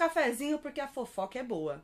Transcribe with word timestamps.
cafezinho 0.00 0.58
porque 0.58 0.80
a 0.80 0.88
fofoca 0.88 1.38
é 1.38 1.42
boa. 1.42 1.82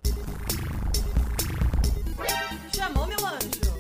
Chamou 2.75 3.07
meu 3.07 3.19
anjo. 3.27 3.77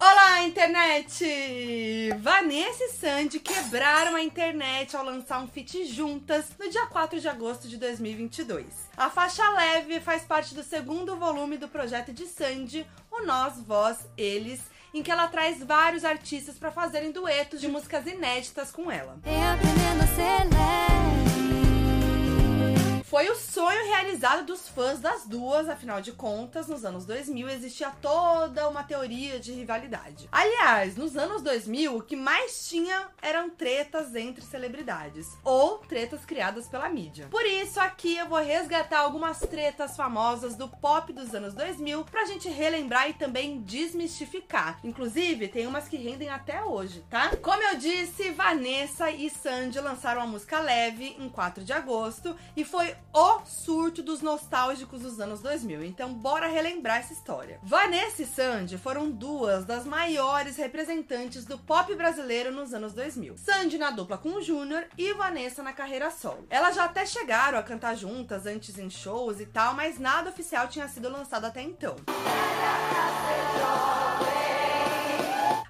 Olá, 0.00 0.44
internet! 0.44 2.10
Vanessa 2.20 2.84
e 2.84 2.88
Sandy 2.92 3.38
quebraram 3.38 4.16
a 4.16 4.22
internet 4.22 4.96
ao 4.96 5.04
lançar 5.04 5.42
um 5.42 5.46
feat 5.46 5.84
juntas 5.84 6.46
no 6.58 6.70
dia 6.70 6.86
4 6.86 7.20
de 7.20 7.28
agosto 7.28 7.68
de 7.68 7.76
2022. 7.76 8.64
A 8.96 9.10
faixa 9.10 9.46
leve 9.50 10.00
faz 10.00 10.22
parte 10.22 10.54
do 10.54 10.62
segundo 10.62 11.16
volume 11.16 11.58
do 11.58 11.68
projeto 11.68 12.14
de 12.14 12.24
Sandy, 12.24 12.86
o 13.10 13.26
Nós, 13.26 13.60
Vós, 13.60 14.08
Eles, 14.16 14.62
em 14.92 15.02
que 15.02 15.10
ela 15.10 15.28
traz 15.28 15.62
vários 15.62 16.04
artistas 16.04 16.56
para 16.56 16.70
fazerem 16.70 17.12
duetos 17.12 17.60
de 17.60 17.68
músicas 17.68 18.06
inéditas 18.06 18.70
com 18.70 18.90
ela. 18.90 19.18
leve. 20.44 21.17
Foi 23.08 23.26
o 23.30 23.34
sonho 23.34 23.86
realizado 23.86 24.44
dos 24.44 24.68
fãs 24.68 25.00
das 25.00 25.24
duas, 25.24 25.66
afinal 25.66 25.98
de 25.98 26.12
contas, 26.12 26.68
nos 26.68 26.84
anos 26.84 27.06
2000 27.06 27.48
existia 27.48 27.90
toda 28.02 28.68
uma 28.68 28.84
teoria 28.84 29.40
de 29.40 29.50
rivalidade. 29.50 30.28
Aliás, 30.30 30.94
nos 30.94 31.16
anos 31.16 31.40
2000, 31.40 31.96
o 31.96 32.02
que 32.02 32.14
mais 32.14 32.68
tinha 32.68 33.08
eram 33.22 33.48
tretas 33.48 34.14
entre 34.14 34.44
celebridades, 34.44 35.38
ou 35.42 35.78
tretas 35.78 36.26
criadas 36.26 36.68
pela 36.68 36.86
mídia. 36.90 37.28
Por 37.30 37.46
isso, 37.46 37.80
aqui 37.80 38.14
eu 38.18 38.28
vou 38.28 38.42
resgatar 38.42 38.98
algumas 38.98 39.38
tretas 39.38 39.96
famosas 39.96 40.54
do 40.54 40.68
pop 40.68 41.10
dos 41.10 41.34
anos 41.34 41.54
2000 41.54 42.04
pra 42.04 42.26
gente 42.26 42.50
relembrar 42.50 43.08
e 43.08 43.14
também 43.14 43.62
desmistificar. 43.62 44.80
Inclusive, 44.84 45.48
tem 45.48 45.66
umas 45.66 45.88
que 45.88 45.96
rendem 45.96 46.28
até 46.28 46.62
hoje, 46.62 47.02
tá? 47.08 47.34
Como 47.36 47.62
eu 47.62 47.78
disse, 47.78 48.32
Vanessa 48.32 49.10
e 49.10 49.30
Sandy 49.30 49.80
lançaram 49.80 50.20
a 50.20 50.26
música 50.26 50.60
Leve 50.60 51.16
em 51.18 51.30
4 51.30 51.64
de 51.64 51.72
agosto 51.72 52.36
e 52.54 52.66
foi 52.66 52.97
o 53.12 53.40
surto 53.44 54.02
dos 54.02 54.20
nostálgicos 54.22 55.02
dos 55.02 55.20
anos 55.20 55.40
2000. 55.40 55.84
Então, 55.84 56.12
bora 56.12 56.46
relembrar 56.46 56.98
essa 56.98 57.12
história. 57.12 57.58
Vanessa 57.62 58.22
e 58.22 58.26
Sandy 58.26 58.78
foram 58.78 59.10
duas 59.10 59.64
das 59.64 59.84
maiores 59.84 60.56
representantes 60.56 61.44
do 61.44 61.58
pop 61.58 61.94
brasileiro 61.94 62.52
nos 62.52 62.72
anos 62.74 62.92
2000. 62.92 63.36
Sandy 63.38 63.78
na 63.78 63.90
dupla 63.90 64.18
com 64.18 64.30
o 64.30 64.42
Júnior 64.42 64.86
e 64.96 65.12
Vanessa 65.14 65.62
na 65.62 65.72
carreira 65.72 66.10
solo. 66.10 66.46
Elas 66.50 66.76
já 66.76 66.84
até 66.84 67.04
chegaram 67.06 67.58
a 67.58 67.62
cantar 67.62 67.96
juntas 67.96 68.46
antes 68.46 68.78
em 68.78 68.90
shows 68.90 69.40
e 69.40 69.46
tal, 69.46 69.74
mas 69.74 69.98
nada 69.98 70.30
oficial 70.30 70.68
tinha 70.68 70.88
sido 70.88 71.08
lançado 71.08 71.44
até 71.44 71.62
então. 71.62 71.96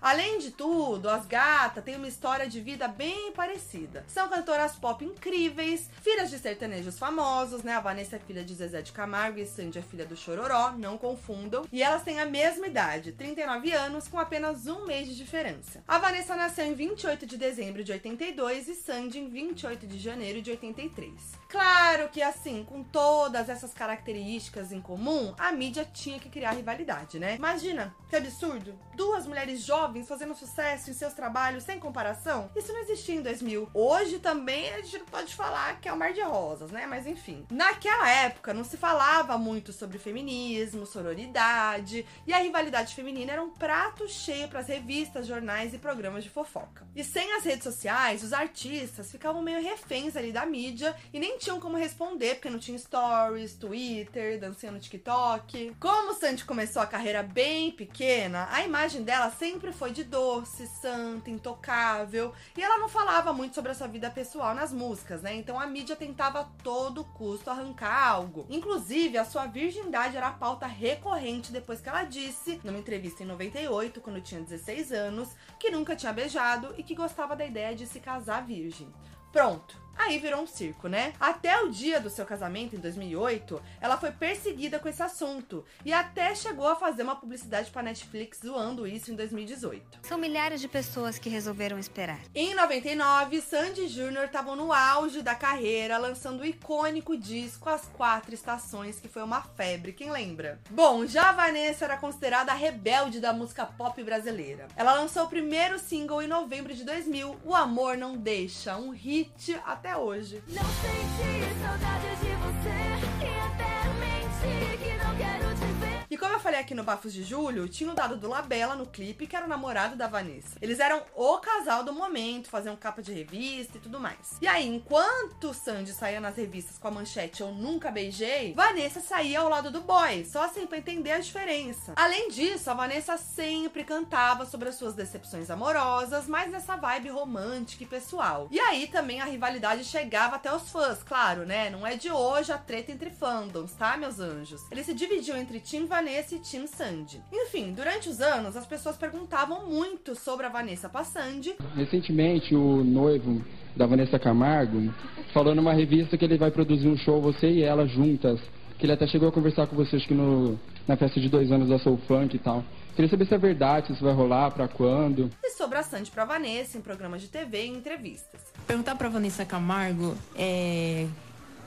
Além 0.00 0.38
de 0.38 0.50
tudo, 0.50 1.08
as 1.08 1.27
gatas 1.27 1.84
têm 1.84 1.96
uma 1.96 2.08
história 2.08 2.48
de 2.48 2.60
vida 2.60 2.86
bem 2.88 3.32
parecida. 3.32 4.04
São 4.08 4.28
cantoras 4.28 4.77
pop 4.77 5.04
incríveis, 5.04 5.91
filhas 6.02 6.30
de 6.30 6.38
sertanejos 6.38 6.98
famosos, 6.98 7.62
né? 7.62 7.74
A 7.74 7.80
Vanessa 7.80 8.16
é 8.16 8.19
filha 8.19 8.44
de 8.44 8.54
Zezé 8.54 8.80
de 8.82 8.92
Camargo 8.92 9.38
e 9.38 9.46
Sandy 9.46 9.78
é 9.78 9.82
filha 9.82 10.06
do 10.06 10.16
Chororó, 10.16 10.72
não 10.72 10.96
confundam. 10.96 11.66
E 11.72 11.82
elas 11.82 12.02
têm 12.02 12.20
a 12.20 12.26
mesma 12.26 12.66
idade, 12.66 13.12
39 13.12 13.72
anos, 13.72 14.08
com 14.08 14.19
apenas 14.19 14.66
um 14.66 14.86
mês 14.86 15.08
de 15.08 15.16
diferença. 15.16 15.82
A 15.86 15.98
Vanessa 15.98 16.36
nasceu 16.36 16.64
em 16.64 16.74
28 16.74 17.26
de 17.26 17.36
dezembro 17.36 17.82
de 17.82 17.92
82 17.92 18.69
e 18.69 18.74
Sandy 18.74 19.19
em 19.19 19.28
28 19.28 19.86
de 19.86 19.98
janeiro 19.98 20.41
de 20.41 20.50
83. 20.50 21.12
Claro 21.48 22.08
que 22.10 22.22
assim, 22.22 22.64
com 22.64 22.82
todas 22.82 23.48
essas 23.48 23.72
características 23.72 24.70
em 24.70 24.80
comum, 24.80 25.34
a 25.38 25.50
mídia 25.50 25.84
tinha 25.84 26.19
que 26.19 26.28
criar 26.28 26.52
rivalidade, 26.52 27.19
né? 27.19 27.36
Imagina, 27.36 27.94
que 28.08 28.16
absurdo! 28.16 28.78
Duas 28.94 29.26
mulheres 29.26 29.62
jovens 29.62 29.97
jovens 29.98 30.08
fazendo 30.08 30.34
sucesso 30.34 30.91
em 30.91 30.94
seus 30.94 31.12
trabalhos 31.12 31.64
sem 31.64 31.78
comparação, 31.78 32.50
isso 32.54 32.72
não 32.72 32.80
existia 32.80 33.16
em 33.16 33.22
2000. 33.22 33.68
Hoje 33.74 34.18
também 34.18 34.70
a 34.70 34.80
gente 34.80 35.00
pode 35.10 35.34
falar 35.34 35.80
que 35.80 35.88
é 35.88 35.92
um 35.92 35.96
mar 35.96 36.12
de 36.12 36.20
rosas, 36.20 36.70
né? 36.70 36.86
Mas 36.86 37.06
enfim. 37.06 37.46
Naquela 37.50 38.08
época 38.08 38.54
não 38.54 38.64
se 38.64 38.76
falava 38.76 39.36
muito 39.36 39.72
sobre 39.72 39.98
feminismo, 39.98 40.86
sororidade, 40.86 42.06
e 42.26 42.32
a 42.32 42.38
rivalidade 42.38 42.94
feminina 42.94 43.32
era 43.32 43.42
um 43.42 43.50
prato 43.50 44.09
cheio 44.09 44.48
para 44.48 44.60
as 44.60 44.69
revistas, 44.69 45.26
jornais 45.26 45.75
e 45.75 45.78
programas 45.78 46.25
de 46.25 46.30
fofoca. 46.30 46.86
E 46.94 47.03
sem 47.03 47.32
as 47.34 47.44
redes 47.44 47.65
sociais, 47.65 48.22
os 48.22 48.32
artistas 48.32 49.10
ficavam 49.10 49.42
meio 49.42 49.62
reféns 49.62 50.16
ali 50.16 50.32
da 50.32 50.47
mídia 50.47 50.94
e 51.12 51.19
nem 51.19 51.38
tinham 51.38 51.60
como 51.60 51.76
responder, 51.76 52.34
porque 52.34 52.50
não 52.50 52.59
tinha 52.59 52.78
stories, 52.78 53.54
Twitter, 53.54 54.38
dancinha 54.38 54.72
no 54.72 54.78
TikTok. 54.78 55.75
Como 55.80 56.15
Sandy 56.15 56.44
começou 56.44 56.82
a 56.82 56.86
carreira 56.86 57.22
bem 57.22 57.70
pequena, 57.72 58.48
a 58.50 58.62
imagem 58.62 59.03
dela 59.03 59.30
sempre 59.30 59.72
foi 59.78 59.93
de 59.93 60.03
doce, 60.03 60.66
santa, 60.66 61.31
intocável. 61.31 62.34
E 62.56 62.62
ela 62.62 62.78
não 62.78 62.89
falava 62.89 63.33
muito 63.33 63.55
sobre 63.55 63.71
a 63.71 63.75
sua 63.75 63.87
vida 63.87 64.11
pessoal 64.11 64.53
nas 64.53 64.72
músicas, 64.72 65.22
né? 65.22 65.34
Então 65.37 65.59
a 65.59 65.66
mídia 65.66 65.94
tentava 65.94 66.41
a 66.41 66.44
todo 66.44 67.05
custo 67.05 67.49
arrancar 67.49 68.09
algo. 68.09 68.44
Inclusive, 68.50 69.16
a 69.16 69.25
sua 69.25 69.47
virgindade 69.47 70.16
era 70.16 70.28
a 70.28 70.33
pauta 70.33 70.66
recorrente 70.66 71.53
depois 71.53 71.81
que 71.81 71.89
ela 71.89 72.03
disse, 72.03 72.61
numa 72.65 72.78
entrevista 72.78 73.22
em 73.22 73.27
98, 73.27 74.00
quando 74.00 74.21
tinha 74.21 74.41
16 74.41 74.91
anos, 74.91 75.28
que 75.61 75.71
nunca 75.71 75.95
tinha 75.95 76.12
beijado 76.12 76.75
e 76.77 76.83
que 76.83 76.97
gostava 76.97 77.37
da 77.37 77.47
ideia 77.47 77.77
de 77.77 77.87
se 77.87 78.00
casar 78.00 78.45
virgem. 78.45 78.93
Pronto. 79.31 79.88
Aí 79.98 80.19
virou 80.19 80.42
um 80.42 80.47
circo, 80.47 80.88
né? 80.88 81.12
Até 81.19 81.60
o 81.60 81.70
dia 81.70 82.00
do 82.00 82.09
seu 82.09 82.25
casamento, 82.25 82.76
em 82.76 82.78
2008, 82.78 83.60
ela 83.81 83.98
foi 83.98 84.12
perseguida 84.12 84.78
com 84.78 84.88
esse 84.88 85.03
assunto 85.03 85.64
e 85.84 85.92
até 85.92 86.34
chegou 86.34 86.69
a 86.69 86.76
fazer 86.76 87.03
uma 87.03 87.16
publicidade 87.16 87.70
para 87.70 87.82
Netflix 87.82 88.41
zoando 88.44 88.86
isso 88.86 89.10
em 89.10 89.16
2018. 89.16 89.98
São 90.03 90.16
milhares 90.16 90.60
de 90.60 90.69
pessoas 90.69 91.19
que 91.19 91.28
resolveram 91.28 91.78
esperar. 91.78 92.20
Em 92.34 92.54
99, 92.54 93.41
Sandy 93.41 93.88
Jr. 93.88 94.25
estavam 94.26 94.54
no 94.54 94.72
auge 94.72 95.20
da 95.20 95.34
carreira, 95.34 95.98
lançando 95.98 96.41
o 96.41 96.47
icônico 96.47 97.16
disco 97.16 97.69
As 97.69 97.86
Quatro 97.88 98.32
Estações, 98.32 99.00
que 99.00 99.09
foi 99.09 99.22
uma 99.22 99.42
febre, 99.42 99.92
quem 99.92 100.10
lembra? 100.10 100.60
Bom, 100.70 101.04
já 101.06 101.30
a 101.30 101.32
Vanessa 101.32 101.84
era 101.84 101.97
considerada 101.97 102.53
a 102.53 102.54
rebelde 102.54 103.20
da 103.20 103.32
música 103.32 103.66
pop 103.66 104.03
brasileira. 104.03 104.69
Ela 104.76 104.94
lançou 104.94 105.25
o 105.25 105.28
primeiro 105.28 105.78
single 105.78 106.22
em 106.22 106.28
novembro 106.28 106.72
de 106.72 106.84
2000, 106.84 107.41
O 107.44 107.54
Amor 107.54 107.97
Não 107.97 108.16
Deixa, 108.16 108.76
um 108.76 108.91
hit 108.91 109.59
até 109.66 109.88
até 109.88 109.97
hoje. 109.97 110.43
Não 110.49 110.62
senti 110.62 111.60
saudade 111.62 112.16
de 112.21 112.32
você 112.37 112.76
e 113.25 113.31
até 113.41 113.72
menti 113.99 114.76
que 114.76 114.93
não 115.03 115.16
quero 115.16 115.54
te 115.54 115.66
ver. 115.81 115.88
E 116.18 116.20
como 116.20 116.34
eu 116.34 116.40
falei 116.40 116.58
aqui 116.58 116.74
no 116.74 116.82
Bafos 116.82 117.12
de 117.12 117.22
Julho, 117.22 117.68
tinha 117.68 117.92
o 117.92 117.94
dado 117.94 118.16
do 118.16 118.28
Labella 118.28 118.74
no 118.74 118.86
clipe, 118.86 119.24
que 119.24 119.36
era 119.36 119.46
o 119.46 119.48
namorado 119.48 119.94
da 119.94 120.08
Vanessa. 120.08 120.58
Eles 120.60 120.80
eram 120.80 121.00
o 121.14 121.38
casal 121.38 121.84
do 121.84 121.92
momento, 121.92 122.50
faziam 122.50 122.74
capa 122.74 123.00
de 123.00 123.12
revista 123.12 123.78
e 123.78 123.80
tudo 123.80 124.00
mais. 124.00 124.36
E 124.42 124.48
aí, 124.48 124.66
enquanto 124.66 125.54
Sandy 125.54 125.92
saía 125.92 126.20
nas 126.20 126.34
revistas 126.34 126.76
com 126.76 126.88
a 126.88 126.90
manchete 126.90 127.40
Eu 127.40 127.52
Nunca 127.52 127.92
Beijei, 127.92 128.52
Vanessa 128.52 128.98
saía 128.98 129.38
ao 129.38 129.48
lado 129.48 129.70
do 129.70 129.80
boy, 129.80 130.24
só 130.24 130.42
assim 130.42 130.66
pra 130.66 130.78
entender 130.78 131.12
a 131.12 131.20
diferença. 131.20 131.92
Além 131.94 132.30
disso, 132.30 132.68
a 132.68 132.74
Vanessa 132.74 133.16
sempre 133.16 133.84
cantava 133.84 134.44
sobre 134.44 134.70
as 134.70 134.74
suas 134.74 134.94
decepções 134.94 135.52
amorosas, 135.52 136.26
mas 136.26 136.50
nessa 136.50 136.74
vibe 136.74 137.10
romântica 137.10 137.84
e 137.84 137.86
pessoal. 137.86 138.48
E 138.50 138.58
aí 138.58 138.88
também 138.88 139.20
a 139.20 139.24
rivalidade 139.24 139.84
chegava 139.84 140.34
até 140.34 140.52
os 140.52 140.68
fãs, 140.68 141.00
claro, 141.00 141.46
né? 141.46 141.70
Não 141.70 141.86
é 141.86 141.94
de 141.94 142.10
hoje 142.10 142.50
a 142.50 142.58
treta 142.58 142.90
entre 142.90 143.08
fandoms, 143.08 143.72
tá, 143.74 143.96
meus 143.96 144.18
anjos? 144.18 144.62
Eles 144.68 144.84
se 144.84 144.94
dividiam 144.94 145.38
entre 145.38 145.60
Team 145.60 145.86
Vanessa 145.86 146.07
Vanessa 146.08 146.34
e 146.36 146.38
Tim 146.38 146.66
Sandy. 146.66 147.20
Enfim, 147.30 147.74
durante 147.74 148.08
os 148.08 148.19
anos, 148.19 148.56
as 148.56 148.64
pessoas 148.64 148.96
perguntavam 148.96 149.66
muito 149.66 150.14
sobre 150.14 150.46
a 150.46 150.48
Vanessa 150.48 150.88
Passandi. 150.88 151.54
Recentemente, 151.76 152.54
o 152.54 152.82
noivo 152.82 153.44
da 153.76 153.84
Vanessa 153.84 154.18
Camargo 154.18 154.91
falou 155.34 155.54
numa 155.54 155.74
revista 155.74 156.16
que 156.16 156.24
ele 156.24 156.38
vai 156.38 156.50
produzir 156.50 156.88
um 156.88 156.97
show, 156.97 157.20
você 157.20 157.50
e 157.50 157.62
ela 157.62 157.86
juntas. 157.86 158.41
Que 158.78 158.86
ele 158.86 158.94
até 158.94 159.06
chegou 159.06 159.28
a 159.28 159.32
conversar 159.32 159.66
com 159.66 159.76
você, 159.76 159.97
acho 159.97 160.08
que 160.08 160.14
no, 160.14 160.58
na 160.86 160.97
festa 160.97 161.20
de 161.20 161.28
dois 161.28 161.52
anos 161.52 161.68
da 161.68 161.78
Soul 161.78 161.98
Funk 162.08 162.34
e 162.34 162.38
tal. 162.38 162.64
Queria 162.97 163.10
saber 163.10 163.26
se 163.26 163.34
é 163.34 163.38
verdade, 163.38 163.88
se 163.88 163.92
isso 163.92 164.02
vai 164.02 164.14
rolar, 164.14 164.50
para 164.52 164.66
quando. 164.66 165.30
E 165.44 165.50
sobre 165.50 165.76
a 165.76 165.82
Sandy 165.82 166.10
pra 166.10 166.24
Vanessa 166.24 166.78
em 166.78 166.80
programas 166.80 167.20
de 167.20 167.28
TV 167.28 167.66
e 167.66 167.68
entrevistas. 167.68 168.41
Perguntar 168.66 168.94
pra 168.94 169.10
Vanessa 169.10 169.44
Camargo 169.44 170.16
é, 170.34 171.06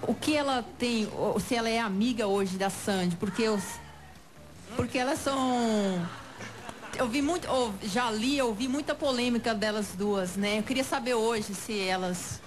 o 0.01 0.15
que 0.15 0.35
ela 0.35 0.65
tem, 0.79 1.07
se 1.41 1.53
ela 1.53 1.69
é 1.69 1.79
amiga 1.79 2.25
hoje 2.25 2.57
da 2.57 2.71
Sandy, 2.71 3.17
porque 3.17 3.43
eu 3.43 3.59
porque 4.75 4.97
elas 4.97 5.19
são. 5.19 6.05
Eu 6.97 7.07
vi 7.07 7.21
muito, 7.21 7.49
ou 7.49 7.73
já 7.83 8.11
li, 8.11 8.41
ouvi 8.41 8.67
muita 8.67 8.93
polêmica 8.93 9.53
delas 9.53 9.87
duas, 9.95 10.35
né? 10.35 10.59
Eu 10.59 10.63
queria 10.63 10.83
saber 10.83 11.13
hoje 11.13 11.53
se 11.53 11.79
elas 11.79 12.41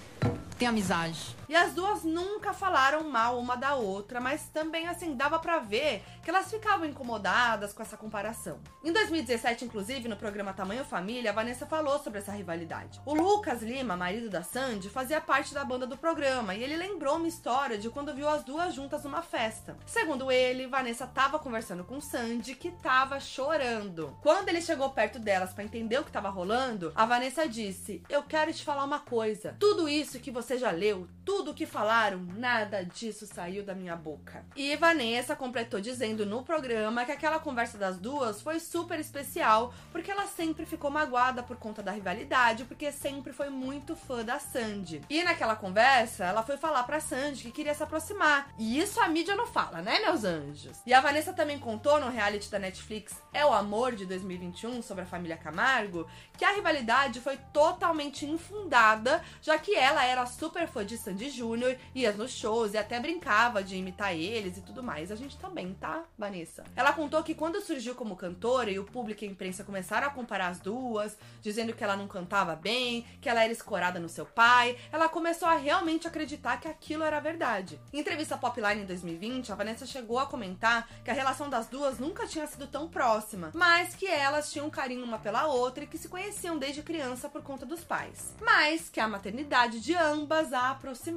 tem 0.59 0.69
amizade. 0.69 1.35
E 1.49 1.57
as 1.57 1.75
duas 1.75 2.03
nunca 2.05 2.53
falaram 2.53 3.09
mal 3.09 3.39
uma 3.39 3.57
da 3.57 3.75
outra, 3.75 4.21
mas 4.21 4.47
também 4.49 4.89
assim 4.89 5.15
dava 5.15 5.39
para 5.39 5.59
ver 5.59 6.03
que 6.23 6.31
elas 6.31 6.51
ficavam 6.51 6.87
incomodadas 6.87 7.73
com 7.73 7.83
essa 7.83 7.97
comparação. 7.97 8.59
Em 8.83 8.93
2017, 8.93 9.65
inclusive, 9.65 10.09
no 10.09 10.17
programa 10.17 10.53
Tamanho 10.53 10.85
Família, 10.85 11.31
a 11.31 11.35
Vanessa 11.35 11.67
falou 11.67 11.99
sobre 11.99 12.21
essa 12.21 12.33
rivalidade. 12.33 13.01
O 13.05 13.15
Lucas 13.15 13.63
Lima, 13.63 13.97
marido 13.97 14.31
da 14.31 14.43
Sandy, 14.43 14.89
fazia 14.89 15.21
parte 15.21 15.53
da 15.53 15.65
banda 15.65 15.87
do 15.87 15.99
programa 15.99 16.55
e 16.55 16.63
ele 16.63 16.77
lembrou 16.77 17.17
uma 17.17 17.29
história 17.29 17.77
de 17.77 17.91
quando 17.91 18.15
viu 18.15 18.29
as 18.29 18.43
duas 18.43 18.75
juntas 18.75 19.05
numa 19.05 19.23
festa. 19.23 19.77
Segundo 19.87 20.31
ele, 20.31 20.67
Vanessa 20.67 21.07
tava 21.07 21.39
conversando 21.39 21.85
com 21.85 22.01
Sandy, 22.01 22.55
que 22.55 22.71
tava 22.71 23.21
chorando. 23.21 24.17
Quando 24.23 24.49
ele 24.49 24.63
chegou 24.63 24.91
perto 24.91 25.19
delas 25.19 25.53
para 25.53 25.65
entender 25.65 25.99
o 25.99 26.05
que 26.05 26.13
tava 26.13 26.29
rolando, 26.29 26.93
a 26.95 27.05
Vanessa 27.05 27.49
disse: 27.49 28.03
"Eu 28.09 28.23
quero 28.23 28.53
te 28.53 28.65
falar 28.65 28.85
uma 28.85 29.01
coisa. 29.01 29.57
Tudo 29.59 29.89
isso 29.89 30.21
que 30.21 30.31
você 30.31 30.57
já 30.57 30.71
leu, 30.71 31.07
tudo 31.25 31.44
o 31.51 31.55
que 31.55 31.67
falaram, 31.67 32.19
nada 32.37 32.85
disso 32.85 33.27
saiu 33.27 33.65
da 33.65 33.75
minha 33.75 33.97
boca. 33.97 34.45
E 34.57 34.77
Vanessa 34.77 35.37
completou 35.37 35.81
dizendo 35.81 36.27
no 36.27 36.43
programa 36.43 37.05
que 37.05 37.13
aquela 37.13 37.39
conversa 37.39 37.79
das 37.79 37.99
duas 37.99 38.41
foi 38.41 38.61
super 38.61 38.99
especial, 38.99 39.73
porque 39.93 40.11
ela 40.11 40.27
sempre 40.27 40.67
ficou 40.67 40.91
magoada 40.91 41.43
por 41.43 41.57
conta 41.57 41.83
da 41.83 41.93
rivalidade, 41.93 42.65
porque 42.65 42.91
sempre 42.93 43.33
foi 43.33 43.51
muito 43.51 43.97
fã 43.97 44.25
da 44.25 44.39
Sandy. 44.39 45.01
E 45.09 45.23
naquela 45.23 45.57
conversa, 45.57 46.25
ela 46.25 46.43
foi 46.43 46.57
falar 46.57 46.83
pra 46.85 47.01
Sandy 47.01 47.45
que 47.45 47.53
queria 47.53 47.75
se 47.75 47.83
aproximar. 47.83 48.53
E 48.59 48.79
isso 48.79 49.01
a 49.01 49.09
mídia 49.09 49.37
não 49.37 49.47
fala, 49.47 49.83
né, 49.83 50.01
meus 50.01 50.25
anjos? 50.25 50.81
E 50.87 50.93
a 50.93 51.01
Vanessa 51.01 51.33
também 51.33 51.59
contou 51.59 52.01
no 52.01 52.09
reality 52.09 52.51
da 52.51 52.59
Netflix 52.59 53.15
É 53.33 53.45
o 53.45 53.53
Amor 53.53 53.95
de 53.95 54.07
2021 54.07 54.83
sobre 54.83 55.05
a 55.05 55.07
família 55.07 55.37
Camargo 55.37 56.07
que 56.37 56.45
a 56.45 56.53
rivalidade 56.53 57.21
foi 57.21 57.37
totalmente 57.53 58.27
infundada, 58.27 59.23
já 59.41 59.59
que 59.59 59.75
ela 59.75 60.05
era 60.05 60.27
super 60.27 60.67
fã 60.67 60.85
de 60.85 60.99
Sandy 60.99 61.24
Júnior, 61.31 61.77
ia 61.95 62.13
nos 62.13 62.33
shows 62.33 62.75
e 62.75 62.79
até 62.79 62.99
brincava 62.99 63.63
de 63.63 63.77
imitar 63.77 64.15
eles 64.15 64.57
e 64.57 64.63
tudo 64.63 64.83
mais. 64.83 65.11
A 65.11 65.17
gente 65.17 65.37
também, 65.39 65.75
tá, 65.75 66.05
Vanessa? 66.19 66.65
Ela 66.75 66.93
contou 66.93 67.23
que 67.23 67.35
quando 67.35 67.61
surgiu 67.61 67.95
como 67.95 68.17
cantora 68.17 68.71
e 68.71 68.79
o 68.79 68.85
público 68.85 69.25
e 69.25 69.29
a 69.29 69.31
imprensa 69.31 69.65
começaram 69.65 70.07
a 70.07 70.11
comparar 70.11 70.49
as 70.49 70.61
duas, 70.61 71.17
dizendo 71.41 71.73
que 71.73 71.85
ela 71.85 71.97
não 71.97 72.09
cantava 72.09 72.57
bem, 72.57 73.05
que 73.21 73.29
ela 73.29 73.43
era 73.43 73.53
escorada 73.53 74.01
no 74.01 74.09
seu 74.09 74.27
pai, 74.27 74.77
ela 74.93 75.09
começou 75.09 75.49
a 75.49 75.57
realmente 75.57 76.07
acreditar 76.07 76.61
que 76.61 76.69
aquilo 76.69 77.05
era 77.05 77.21
verdade. 77.21 77.81
Em 77.93 78.01
entrevista 78.01 78.37
Popline 78.37 78.83
em 78.83 78.87
2020, 78.87 79.53
a 79.53 79.55
Vanessa 79.55 79.87
chegou 79.87 80.19
a 80.19 80.27
comentar 80.27 80.89
que 81.05 81.11
a 81.11 81.15
relação 81.15 81.49
das 81.49 81.67
duas 81.67 81.99
nunca 81.99 82.27
tinha 82.27 82.47
sido 82.47 82.67
tão 82.67 82.89
próxima, 82.89 83.51
mas 83.55 83.95
que 83.95 84.07
elas 84.07 84.51
tinham 84.53 84.67
um 84.67 84.71
carinho 84.71 85.05
uma 85.05 85.19
pela 85.19 85.47
outra 85.47 85.85
e 85.85 85.87
que 85.87 85.99
se 85.99 86.09
conheciam 86.09 86.59
desde 86.59 86.83
criança 86.83 87.29
por 87.29 87.43
conta 87.43 87.67
dos 87.67 87.85
pais. 87.85 88.35
Mas 88.41 88.89
que 88.89 89.01
a 89.01 89.09
maternidade 89.09 89.81
de 89.81 89.95
ambas 89.95 90.53
a 90.53 90.71
aproximou. 90.71 91.14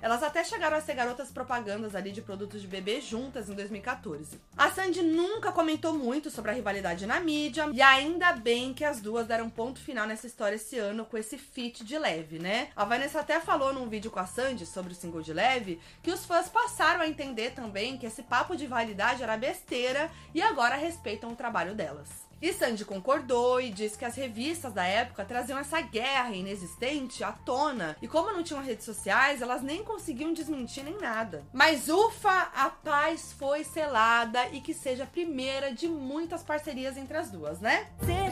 Elas 0.00 0.22
até 0.22 0.44
chegaram 0.44 0.76
a 0.76 0.80
ser 0.80 0.94
garotas 0.94 1.30
propagandas 1.30 1.94
ali 1.94 2.12
de 2.12 2.22
produtos 2.22 2.60
de 2.60 2.68
bebê 2.68 3.00
juntas 3.00 3.48
em 3.48 3.54
2014. 3.54 4.40
A 4.56 4.70
Sandy 4.70 5.02
nunca 5.02 5.52
comentou 5.52 5.92
muito 5.94 6.30
sobre 6.30 6.50
a 6.50 6.54
rivalidade 6.54 7.06
na 7.06 7.18
mídia, 7.20 7.68
e 7.72 7.82
ainda 7.82 8.32
bem 8.32 8.74
que 8.74 8.84
as 8.84 9.00
duas 9.00 9.26
deram 9.26 9.48
ponto 9.48 9.80
final 9.80 10.06
nessa 10.06 10.26
história 10.26 10.56
esse 10.56 10.78
ano 10.78 11.04
com 11.04 11.16
esse 11.16 11.38
feat 11.38 11.84
de 11.84 11.98
leve, 11.98 12.38
né? 12.38 12.68
A 12.76 12.84
Vanessa 12.84 13.20
até 13.20 13.40
falou 13.40 13.72
num 13.72 13.88
vídeo 13.88 14.10
com 14.10 14.20
a 14.20 14.26
Sandy 14.26 14.66
sobre 14.66 14.92
o 14.92 14.96
single 14.96 15.22
de 15.22 15.32
leve 15.32 15.80
que 16.02 16.10
os 16.10 16.24
fãs 16.24 16.48
passaram 16.48 17.00
a 17.00 17.08
entender 17.08 17.52
também 17.52 17.98
que 17.98 18.06
esse 18.06 18.22
papo 18.22 18.56
de 18.56 18.64
rivalidade 18.64 19.22
era 19.22 19.36
besteira 19.36 20.10
e 20.34 20.40
agora 20.42 20.76
respeitam 20.76 21.30
o 21.30 21.36
trabalho 21.36 21.74
delas. 21.74 22.29
E 22.40 22.52
Sandy 22.52 22.84
concordou 22.84 23.60
e 23.60 23.70
disse 23.70 23.98
que 23.98 24.04
as 24.04 24.14
revistas 24.14 24.72
da 24.72 24.84
época 24.84 25.24
traziam 25.24 25.58
essa 25.58 25.80
guerra 25.80 26.34
inexistente 26.34 27.22
à 27.22 27.32
tona. 27.32 27.96
E 28.00 28.08
como 28.08 28.32
não 28.32 28.42
tinham 28.42 28.62
redes 28.62 28.84
sociais, 28.84 29.42
elas 29.42 29.62
nem 29.62 29.84
conseguiam 29.84 30.32
desmentir 30.32 30.82
nem 30.82 30.98
nada. 30.98 31.44
Mas 31.52 31.88
ufa, 31.88 32.50
a 32.54 32.70
paz 32.70 33.32
foi 33.32 33.62
selada 33.64 34.48
e 34.48 34.60
que 34.60 34.72
seja 34.72 35.04
a 35.04 35.06
primeira 35.06 35.74
de 35.74 35.86
muitas 35.88 36.42
parcerias 36.42 36.96
entre 36.96 37.16
as 37.16 37.30
duas, 37.30 37.60
né? 37.60 37.88
Ser 38.04 38.30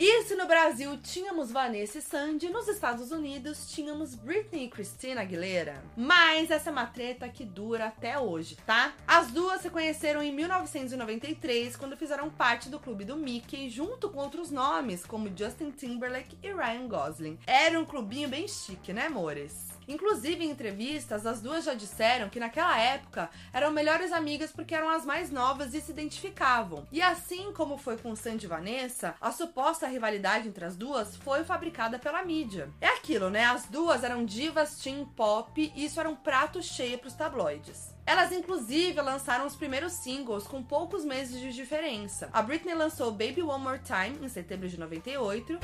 E 0.00 0.22
se 0.22 0.36
no 0.36 0.46
Brasil 0.46 0.96
tínhamos 0.98 1.50
Vanessa 1.50 1.98
e 1.98 2.00
Sandy, 2.00 2.48
nos 2.48 2.68
Estados 2.68 3.10
Unidos 3.10 3.68
tínhamos 3.68 4.14
Britney 4.14 4.66
e 4.66 4.68
Christina 4.68 5.22
Aguilera. 5.22 5.82
Mas 5.96 6.52
essa 6.52 6.70
é 6.70 6.72
uma 6.72 6.86
treta 6.86 7.28
que 7.28 7.44
dura 7.44 7.86
até 7.86 8.16
hoje, 8.16 8.56
tá? 8.64 8.94
As 9.04 9.32
duas 9.32 9.60
se 9.60 9.70
conheceram 9.70 10.22
em 10.22 10.32
1993, 10.32 11.74
quando 11.74 11.96
fizeram 11.96 12.30
parte 12.30 12.68
do 12.68 12.78
clube 12.78 13.04
do 13.04 13.16
Mickey, 13.16 13.68
junto 13.68 14.08
com 14.08 14.20
outros 14.20 14.52
nomes, 14.52 15.04
como 15.04 15.36
Justin 15.36 15.72
Timberlake 15.72 16.38
e 16.44 16.52
Ryan 16.52 16.86
Gosling. 16.86 17.38
Era 17.44 17.76
um 17.80 17.84
clubinho 17.84 18.28
bem 18.28 18.46
chique, 18.46 18.92
né, 18.92 19.06
amores? 19.06 19.77
Inclusive, 19.88 20.44
em 20.44 20.50
entrevistas, 20.50 21.26
as 21.26 21.40
duas 21.40 21.64
já 21.64 21.72
disseram 21.72 22.28
que 22.28 22.38
naquela 22.38 22.78
época 22.78 23.30
eram 23.52 23.70
melhores 23.72 24.12
amigas 24.12 24.52
porque 24.52 24.74
eram 24.74 24.90
as 24.90 25.04
mais 25.04 25.30
novas 25.30 25.72
e 25.72 25.80
se 25.80 25.90
identificavam. 25.90 26.86
E 26.92 27.00
assim 27.00 27.52
como 27.52 27.78
foi 27.78 27.96
com 27.96 28.14
Sandy 28.14 28.44
e 28.44 28.48
Vanessa, 28.48 29.14
a 29.20 29.32
suposta 29.32 29.86
rivalidade 29.86 30.46
entre 30.46 30.64
as 30.64 30.76
duas 30.76 31.16
foi 31.16 31.42
fabricada 31.42 31.98
pela 31.98 32.22
mídia. 32.22 32.70
É 32.80 32.88
aquilo, 32.88 33.30
né? 33.30 33.46
As 33.46 33.64
duas 33.66 34.04
eram 34.04 34.24
divas 34.24 34.78
teen 34.78 35.06
pop 35.16 35.72
e 35.74 35.84
isso 35.84 35.98
era 35.98 36.08
um 36.08 36.16
prato 36.16 36.62
cheio 36.62 36.98
para 36.98 37.08
os 37.08 37.14
tabloides. 37.14 37.96
Elas, 38.04 38.32
inclusive, 38.32 39.00
lançaram 39.02 39.46
os 39.46 39.54
primeiros 39.54 39.92
singles 39.92 40.46
com 40.46 40.62
poucos 40.62 41.04
meses 41.04 41.38
de 41.38 41.52
diferença. 41.52 42.30
A 42.32 42.40
Britney 42.40 42.74
lançou 42.74 43.10
Baby 43.10 43.42
One 43.42 43.62
More 43.62 43.80
Time 43.80 44.24
em 44.24 44.28
setembro 44.28 44.68
de 44.68 44.78
98. 44.78 45.58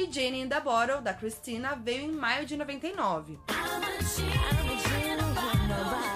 E 0.00 0.10
Jane 0.10 0.40
in 0.40 0.48
the 0.48 0.58
Bottle, 0.60 1.02
da 1.02 1.12
Christina, 1.12 1.76
veio 1.76 2.04
em 2.04 2.10
maio 2.10 2.46
de 2.46 2.56
99. 2.56 3.38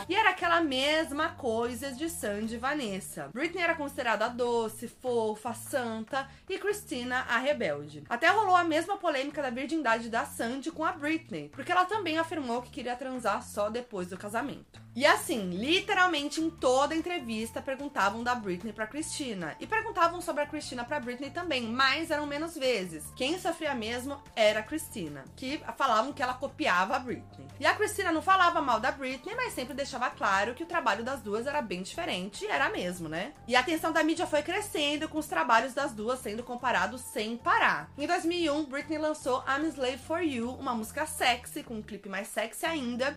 E 0.08 0.14
era 0.14 0.30
aquela 0.30 0.62
mesma 0.62 1.28
coisa 1.32 1.92
de 1.92 2.08
Sandy 2.08 2.54
e 2.54 2.58
Vanessa. 2.58 3.28
Britney 3.34 3.62
era 3.62 3.74
considerada 3.74 4.30
doce, 4.30 4.88
fofa, 4.88 5.52
santa 5.52 6.26
e 6.48 6.56
Christina 6.56 7.26
a 7.28 7.36
rebelde. 7.36 8.04
Até 8.08 8.28
rolou 8.28 8.56
a 8.56 8.64
mesma 8.64 8.96
polêmica 8.96 9.42
da 9.42 9.50
virgindade 9.50 10.08
da 10.08 10.24
Sandy 10.24 10.70
com 10.70 10.82
a 10.82 10.92
Britney, 10.92 11.50
porque 11.50 11.70
ela 11.70 11.84
também 11.84 12.16
afirmou 12.16 12.62
que 12.62 12.70
queria 12.70 12.96
transar 12.96 13.42
só 13.42 13.68
depois 13.68 14.08
do 14.08 14.16
casamento. 14.16 14.83
E 14.96 15.04
assim, 15.04 15.50
literalmente 15.50 16.40
em 16.40 16.48
toda 16.48 16.94
entrevista 16.94 17.60
perguntavam 17.60 18.22
da 18.22 18.34
Britney 18.34 18.72
pra 18.72 18.86
Christina. 18.86 19.56
E 19.58 19.66
perguntavam 19.66 20.20
sobre 20.20 20.42
a 20.42 20.46
Christina 20.46 20.84
pra 20.84 21.00
Britney 21.00 21.30
também, 21.30 21.62
mas 21.62 22.10
eram 22.10 22.26
menos 22.26 22.56
vezes. 22.56 23.04
Quem 23.16 23.38
sofria 23.38 23.74
mesmo 23.74 24.22
era 24.36 24.60
a 24.60 24.62
Christina, 24.62 25.24
que 25.34 25.60
falavam 25.76 26.12
que 26.12 26.22
ela 26.22 26.34
copiava 26.34 26.94
a 26.94 26.98
Britney. 26.98 27.48
E 27.58 27.66
a 27.66 27.74
Christina 27.74 28.12
não 28.12 28.22
falava 28.22 28.60
mal 28.60 28.78
da 28.78 28.92
Britney, 28.92 29.34
mas 29.34 29.52
sempre 29.52 29.74
deixava 29.74 30.10
claro 30.10 30.54
que 30.54 30.62
o 30.62 30.66
trabalho 30.66 31.02
das 31.02 31.20
duas 31.20 31.46
era 31.46 31.60
bem 31.60 31.82
diferente, 31.82 32.44
e 32.44 32.48
era 32.48 32.68
mesmo, 32.68 33.08
né? 33.08 33.32
E 33.48 33.56
a 33.56 33.60
atenção 33.60 33.92
da 33.92 34.04
mídia 34.04 34.26
foi 34.26 34.42
crescendo, 34.42 35.08
com 35.08 35.18
os 35.18 35.26
trabalhos 35.26 35.74
das 35.74 35.92
duas 35.92 36.20
sendo 36.20 36.42
comparados 36.42 37.00
sem 37.00 37.36
parar. 37.36 37.90
Em 37.98 38.06
2001, 38.06 38.64
Britney 38.66 38.98
lançou 38.98 39.42
I'm 39.48 39.66
Slave 39.68 39.98
for 39.98 40.20
You, 40.20 40.50
uma 40.50 40.74
música 40.74 41.04
sexy, 41.04 41.62
com 41.62 41.74
um 41.74 41.82
clipe 41.82 42.08
mais 42.08 42.28
sexy 42.28 42.64
ainda. 42.64 43.14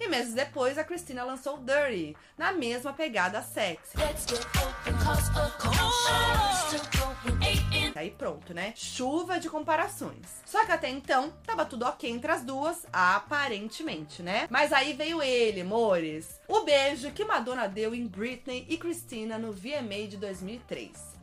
E 0.00 0.08
meses 0.08 0.34
depois, 0.34 0.78
a 0.78 0.84
Christina 0.84 1.24
lançou 1.24 1.58
Dirty, 1.58 2.16
na 2.38 2.52
mesma 2.52 2.92
pegada 2.92 3.42
sexy. 3.42 3.96
Aí 7.94 8.10
pronto, 8.10 8.52
né? 8.52 8.72
Chuva 8.76 9.40
de 9.40 9.48
comparações. 9.48 10.42
Só 10.44 10.64
que 10.64 10.72
até 10.72 10.88
então, 10.90 11.32
tava 11.44 11.64
tudo 11.64 11.86
ok 11.86 12.10
entre 12.10 12.30
as 12.30 12.44
duas, 12.44 12.86
aparentemente, 12.92 14.22
né? 14.22 14.46
Mas 14.50 14.72
aí 14.72 14.92
veio 14.92 15.22
ele, 15.22 15.62
amores. 15.62 16.40
O 16.46 16.60
beijo 16.60 17.10
que 17.12 17.24
Madonna 17.24 17.66
deu 17.68 17.94
em 17.94 18.06
Britney 18.06 18.66
e 18.68 18.76
Christina 18.76 19.38
no 19.38 19.52
VMA 19.52 20.06
de 20.08 20.16
2003 20.18 21.16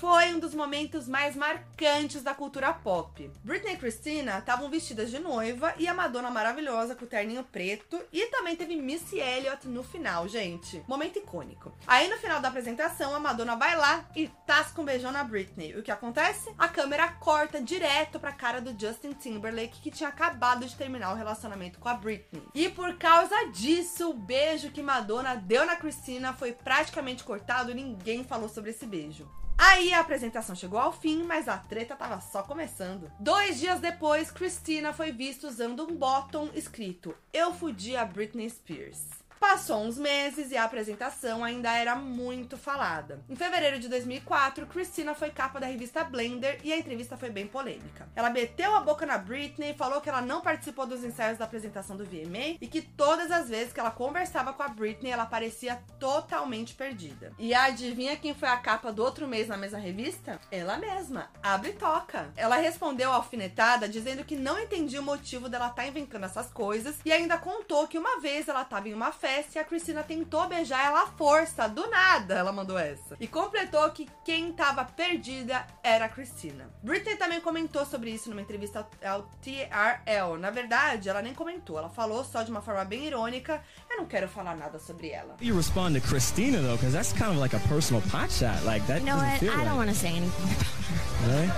foi 0.00 0.32
um 0.32 0.38
dos 0.38 0.54
momentos 0.54 1.06
mais 1.06 1.36
marcantes 1.36 2.22
da 2.22 2.32
cultura 2.32 2.72
pop. 2.72 3.30
Britney 3.44 3.74
e 3.74 3.76
Christina 3.76 4.38
estavam 4.38 4.70
vestidas 4.70 5.10
de 5.10 5.18
noiva 5.18 5.74
e 5.76 5.86
a 5.86 5.92
Madonna 5.92 6.30
maravilhosa 6.30 6.94
com 6.94 7.04
o 7.04 7.08
terninho 7.08 7.44
preto 7.44 8.00
e 8.10 8.24
também 8.28 8.56
teve 8.56 8.76
Missy 8.76 9.20
Elliott 9.20 9.68
no 9.68 9.82
final, 9.82 10.26
gente. 10.26 10.82
Momento 10.88 11.18
icônico. 11.18 11.70
Aí 11.86 12.08
no 12.08 12.16
final 12.16 12.40
da 12.40 12.48
apresentação, 12.48 13.14
a 13.14 13.20
Madonna 13.20 13.56
vai 13.56 13.76
lá 13.76 14.08
e 14.16 14.28
tasca 14.46 14.80
um 14.80 14.86
beijão 14.86 15.12
na 15.12 15.22
Britney. 15.22 15.76
O 15.76 15.82
que 15.82 15.90
acontece? 15.90 16.50
A 16.56 16.66
câmera 16.66 17.06
corta 17.08 17.60
direto 17.60 18.18
pra 18.18 18.32
cara 18.32 18.58
do 18.58 18.70
Justin 18.80 19.12
Timberlake 19.12 19.82
que 19.82 19.90
tinha 19.90 20.08
acabado 20.08 20.64
de 20.64 20.76
terminar 20.76 21.12
o 21.12 21.16
relacionamento 21.16 21.78
com 21.78 21.90
a 21.90 21.94
Britney. 21.94 22.42
E 22.54 22.70
por 22.70 22.96
causa 22.96 23.36
disso, 23.52 24.08
o 24.08 24.14
beijo 24.14 24.70
que 24.70 24.80
Madonna 24.80 25.36
deu 25.36 25.66
na 25.66 25.76
Christina 25.76 26.32
foi 26.32 26.52
praticamente 26.52 27.22
cortado 27.22 27.70
e 27.70 27.74
ninguém 27.74 28.24
falou 28.24 28.48
sobre 28.48 28.70
esse 28.70 28.86
beijo. 28.86 29.28
Aí 29.62 29.92
a 29.92 30.00
apresentação 30.00 30.56
chegou 30.56 30.78
ao 30.78 30.90
fim, 30.90 31.22
mas 31.22 31.46
a 31.46 31.58
treta 31.58 31.94
tava 31.94 32.18
só 32.18 32.42
começando. 32.42 33.12
Dois 33.20 33.60
dias 33.60 33.78
depois, 33.78 34.30
Christina 34.30 34.94
foi 34.94 35.12
vista 35.12 35.46
usando 35.46 35.84
um 35.84 35.94
bottom 35.94 36.48
escrito 36.54 37.14
Eu 37.30 37.52
fudi 37.52 37.94
a 37.94 38.06
Britney 38.06 38.48
Spears. 38.48 39.19
Passou 39.40 39.82
uns 39.82 39.96
meses 39.96 40.50
e 40.50 40.56
a 40.58 40.64
apresentação 40.64 41.42
ainda 41.42 41.74
era 41.74 41.96
muito 41.96 42.58
falada. 42.58 43.24
Em 43.26 43.34
fevereiro 43.34 43.78
de 43.78 43.88
2004, 43.88 44.66
Christina 44.66 45.14
foi 45.14 45.30
capa 45.30 45.58
da 45.58 45.66
revista 45.66 46.04
Blender 46.04 46.60
e 46.62 46.70
a 46.70 46.76
entrevista 46.76 47.16
foi 47.16 47.30
bem 47.30 47.46
polêmica. 47.46 48.06
Ela 48.14 48.28
meteu 48.28 48.76
a 48.76 48.80
boca 48.80 49.06
na 49.06 49.16
Britney, 49.16 49.72
falou 49.72 50.02
que 50.02 50.10
ela 50.10 50.20
não 50.20 50.42
participou 50.42 50.86
dos 50.86 51.02
ensaios 51.02 51.38
da 51.38 51.46
apresentação 51.46 51.96
do 51.96 52.04
VMA 52.04 52.58
e 52.60 52.68
que 52.68 52.82
todas 52.82 53.30
as 53.30 53.48
vezes 53.48 53.72
que 53.72 53.80
ela 53.80 53.90
conversava 53.90 54.52
com 54.52 54.62
a 54.62 54.68
Britney, 54.68 55.10
ela 55.10 55.24
parecia 55.24 55.82
totalmente 55.98 56.74
perdida. 56.74 57.32
E 57.38 57.54
adivinha 57.54 58.18
quem 58.18 58.34
foi 58.34 58.48
a 58.48 58.58
capa 58.58 58.92
do 58.92 59.02
outro 59.02 59.26
mês 59.26 59.48
na 59.48 59.56
mesma 59.56 59.78
revista? 59.78 60.38
Ela 60.50 60.76
mesma, 60.76 61.30
Abre 61.42 61.72
Toca. 61.72 62.30
Ela 62.36 62.56
respondeu 62.56 63.10
alfinetada 63.10 63.88
dizendo 63.88 64.22
que 64.22 64.36
não 64.36 64.58
entendia 64.58 65.00
o 65.00 65.04
motivo 65.04 65.48
dela 65.48 65.68
estar 65.68 65.82
tá 65.82 65.88
inventando 65.88 66.26
essas 66.26 66.52
coisas 66.52 67.00
e 67.06 67.10
ainda 67.10 67.38
contou 67.38 67.88
que 67.88 67.98
uma 67.98 68.20
vez 68.20 68.46
ela 68.46 68.60
estava 68.60 68.86
em 68.86 68.92
uma 68.92 69.10
festa 69.10 69.29
e 69.30 69.58
a 69.58 69.64
Cristina 69.64 70.02
tentou 70.02 70.48
beijar 70.48 70.84
ela 70.84 71.02
à 71.02 71.06
força, 71.06 71.68
do 71.68 71.88
nada 71.88 72.34
ela 72.34 72.52
mandou 72.52 72.78
essa. 72.78 73.16
E 73.20 73.26
completou 73.26 73.88
que 73.90 74.08
quem 74.24 74.50
estava 74.50 74.84
perdida 74.84 75.66
era 75.82 76.06
a 76.06 76.08
Cristina. 76.08 76.68
Britney 76.82 77.16
também 77.16 77.40
comentou 77.40 77.86
sobre 77.86 78.10
isso 78.10 78.28
numa 78.28 78.40
entrevista 78.40 78.86
ao 79.04 79.22
TRL. 79.42 80.38
Na 80.38 80.50
verdade, 80.50 81.08
ela 81.08 81.22
nem 81.22 81.34
comentou, 81.34 81.78
ela 81.78 81.88
falou 81.88 82.24
só 82.24 82.42
de 82.42 82.50
uma 82.50 82.60
forma 82.60 82.84
bem 82.84 83.06
irônica. 83.06 83.62
Eu 83.88 83.98
não 83.98 84.06
quero 84.06 84.28
falar 84.28 84.56
nada 84.56 84.78
sobre 84.78 85.10
ela. 85.10 85.36
You 85.40 85.56
respond 85.56 85.98
to 86.00 86.06
Christina 86.06 86.58
though, 86.58 86.76
because 86.76 86.92
that's 86.92 87.12
kind 87.12 87.30
of 87.30 87.38
like 87.38 87.54
a 87.54 87.60
personal 87.68 88.02
pot 88.10 88.30
shot. 88.32 88.64
Like 88.64 88.86
that 88.86 89.00
you 89.00 89.06
know 89.06 89.16
doesn't 89.16 89.30
what? 89.30 89.40
feel 89.40 89.52
I 89.52 89.56
don't 89.56 89.66
right. 89.66 89.76
want 89.76 89.90
to 89.90 89.94
say 89.94 90.08
anything. 90.08 90.80
Really? 91.26 91.50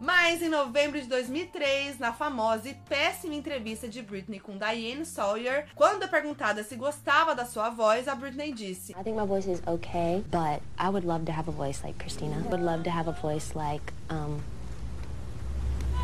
Mas 0.00 0.40
em 0.42 0.48
novembro 0.48 1.00
de 1.00 1.08
2003, 1.08 1.98
na 1.98 2.12
famosa 2.12 2.68
e 2.68 2.74
péssima 2.74 3.34
entrevista 3.34 3.88
de 3.88 4.00
Britney 4.00 4.38
com 4.38 4.56
Diane 4.56 5.04
Sawyer, 5.04 5.66
quando 5.74 6.08
perguntada 6.08 6.62
se 6.62 6.76
gostava 6.76 6.97
da 7.04 7.44
sua 7.44 7.70
voz, 7.70 8.06
a 8.08 8.14
Britney 8.14 8.52
disse: 8.52 8.94
I 8.96 9.02
think 9.02 9.16
my 9.16 9.26
voice 9.26 9.46
is 9.46 9.62
okay, 9.66 10.22
but 10.30 10.60
I 10.78 10.88
would 10.90 11.04
love 11.04 11.24
to 11.26 11.32
have 11.32 11.48
a 11.48 11.52
voice 11.52 11.82
like 11.84 11.98
Christina. 11.98 12.42
Would 12.50 12.60
love 12.60 12.82
to 12.84 12.90
have 12.90 13.08
a 13.08 13.12
voice 13.12 13.54
like 13.54 13.92
um, 14.10 14.42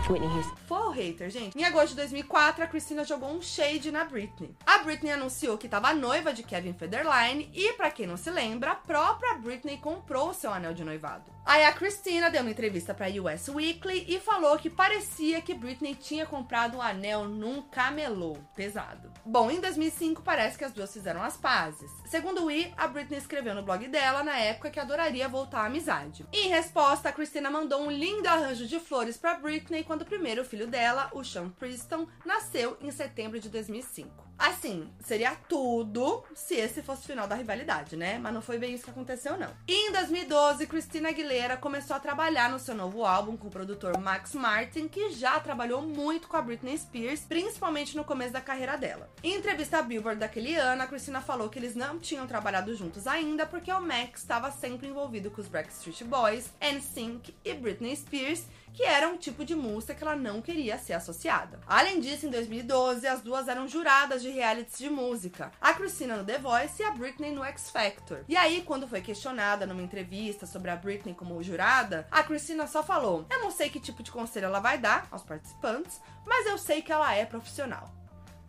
Whitney 0.08 0.28
Houston. 0.28 0.54
Foi 0.66 0.78
o 0.78 0.90
hater, 0.90 1.30
gente. 1.30 1.58
Em 1.58 1.64
agosto 1.64 1.90
de 1.90 1.96
2004, 1.96 2.64
a 2.64 2.66
Christina 2.66 3.04
jogou 3.04 3.30
um 3.30 3.40
shade 3.40 3.90
na 3.90 4.04
Britney. 4.04 4.54
A 4.66 4.78
Britney 4.78 5.12
anunciou 5.12 5.56
que 5.56 5.66
estava 5.66 5.94
noiva 5.94 6.32
de 6.32 6.42
Kevin 6.42 6.74
Federline 6.74 7.50
e, 7.54 7.72
para 7.74 7.90
quem 7.90 8.06
não 8.06 8.16
se 8.16 8.30
lembra, 8.30 8.72
a 8.72 8.76
própria 8.76 9.34
Britney 9.38 9.78
comprou 9.78 10.30
o 10.30 10.34
seu 10.34 10.52
anel 10.52 10.74
de 10.74 10.84
noivado. 10.84 11.34
Aí 11.46 11.62
a 11.66 11.72
Christina 11.72 12.30
deu 12.30 12.40
uma 12.40 12.50
entrevista 12.50 12.94
para 12.94 13.08
US 13.08 13.48
Weekly 13.48 14.06
e 14.08 14.18
falou 14.18 14.56
que 14.56 14.70
parecia 14.70 15.42
que 15.42 15.52
Britney 15.52 15.94
tinha 15.94 16.24
comprado 16.24 16.78
um 16.78 16.82
anel 16.82 17.26
num 17.28 17.60
camelô. 17.60 18.38
Pesado. 18.56 19.12
Bom, 19.26 19.50
em 19.50 19.60
2005 19.60 20.22
parece 20.22 20.56
que 20.56 20.64
as 20.64 20.72
duas 20.72 20.92
fizeram 20.92 21.22
as 21.22 21.36
pazes. 21.36 21.90
Segundo 22.06 22.44
o 22.44 22.50
I, 22.50 22.72
a 22.78 22.86
Britney 22.88 23.18
escreveu 23.18 23.54
no 23.54 23.62
blog 23.62 23.86
dela 23.88 24.22
na 24.22 24.38
época 24.38 24.70
que 24.70 24.80
adoraria 24.80 25.28
voltar 25.28 25.60
à 25.60 25.66
amizade. 25.66 26.26
Em 26.32 26.48
resposta, 26.48 27.10
a 27.10 27.12
Christina 27.12 27.50
mandou 27.50 27.82
um 27.82 27.90
lindo 27.90 28.26
arranjo 28.26 28.66
de 28.66 28.80
flores 28.80 29.18
para 29.18 29.34
Britney 29.34 29.84
quando 29.84 29.93
o 30.02 30.06
primeiro 30.06 30.44
filho 30.44 30.66
dela, 30.66 31.10
o 31.12 31.22
Sean 31.22 31.50
Preston, 31.50 32.06
nasceu 32.24 32.76
em 32.80 32.90
setembro 32.90 33.38
de 33.38 33.48
2005. 33.48 34.23
Assim, 34.38 34.90
seria 35.00 35.34
tudo 35.48 36.24
se 36.34 36.54
esse 36.54 36.82
fosse 36.82 37.02
o 37.02 37.06
final 37.06 37.26
da 37.26 37.34
rivalidade, 37.34 37.96
né? 37.96 38.18
Mas 38.18 38.34
não 38.34 38.42
foi 38.42 38.58
bem 38.58 38.74
isso 38.74 38.84
que 38.84 38.90
aconteceu, 38.90 39.38
não. 39.38 39.50
Em 39.66 39.92
2012, 39.92 40.66
Christina 40.66 41.10
Aguilera 41.10 41.56
começou 41.56 41.96
a 41.96 42.00
trabalhar 42.00 42.50
no 42.50 42.58
seu 42.58 42.74
novo 42.74 43.04
álbum 43.04 43.36
com 43.36 43.48
o 43.48 43.50
produtor 43.50 43.98
Max 43.98 44.34
Martin, 44.34 44.88
que 44.88 45.10
já 45.10 45.38
trabalhou 45.40 45.82
muito 45.82 46.28
com 46.28 46.36
a 46.36 46.42
Britney 46.42 46.76
Spears, 46.76 47.20
principalmente 47.20 47.96
no 47.96 48.04
começo 48.04 48.32
da 48.32 48.40
carreira 48.40 48.76
dela. 48.76 49.08
Em 49.22 49.36
entrevista 49.36 49.78
à 49.78 49.82
Billboard 49.82 50.20
daquele 50.20 50.54
ano, 50.56 50.82
a 50.82 50.86
Christina 50.86 51.20
falou 51.20 51.48
que 51.48 51.58
eles 51.58 51.74
não 51.74 51.98
tinham 51.98 52.26
trabalhado 52.26 52.74
juntos 52.74 53.06
ainda 53.06 53.46
porque 53.46 53.72
o 53.72 53.80
Max 53.80 54.20
estava 54.20 54.50
sempre 54.50 54.88
envolvido 54.88 55.30
com 55.30 55.40
os 55.40 55.48
Backstreet 55.48 56.04
Boys, 56.04 56.50
NSYNC 56.60 57.34
e 57.44 57.54
Britney 57.54 57.94
Spears, 57.96 58.44
que 58.74 58.82
era 58.82 59.08
um 59.08 59.16
tipo 59.16 59.44
de 59.44 59.54
música 59.54 59.94
que 59.94 60.02
ela 60.02 60.16
não 60.16 60.42
queria 60.42 60.76
ser 60.76 60.94
associada. 60.94 61.60
Além 61.64 62.00
disso, 62.00 62.26
em 62.26 62.30
2012, 62.30 63.06
as 63.06 63.22
duas 63.22 63.46
eram 63.46 63.68
juradas 63.68 64.20
de 64.24 64.30
realities 64.30 64.78
de 64.78 64.88
música. 64.88 65.52
A 65.60 65.74
Christina 65.74 66.16
no 66.16 66.24
The 66.24 66.38
Voice 66.38 66.80
e 66.80 66.84
a 66.84 66.90
Britney 66.92 67.30
no 67.30 67.44
X 67.44 67.70
Factor. 67.70 68.24
E 68.26 68.36
aí, 68.36 68.62
quando 68.62 68.88
foi 68.88 69.02
questionada 69.02 69.66
numa 69.66 69.82
entrevista 69.82 70.46
sobre 70.46 70.70
a 70.70 70.76
Britney 70.76 71.14
como 71.14 71.42
jurada, 71.42 72.06
a 72.10 72.22
Christina 72.22 72.66
só 72.66 72.82
falou: 72.82 73.26
"Eu 73.30 73.40
não 73.40 73.50
sei 73.50 73.68
que 73.68 73.78
tipo 73.78 74.02
de 74.02 74.10
conselho 74.10 74.46
ela 74.46 74.60
vai 74.60 74.78
dar 74.78 75.06
aos 75.10 75.22
participantes, 75.22 76.00
mas 76.26 76.46
eu 76.46 76.56
sei 76.56 76.80
que 76.80 76.90
ela 76.90 77.14
é 77.14 77.26
profissional." 77.26 77.92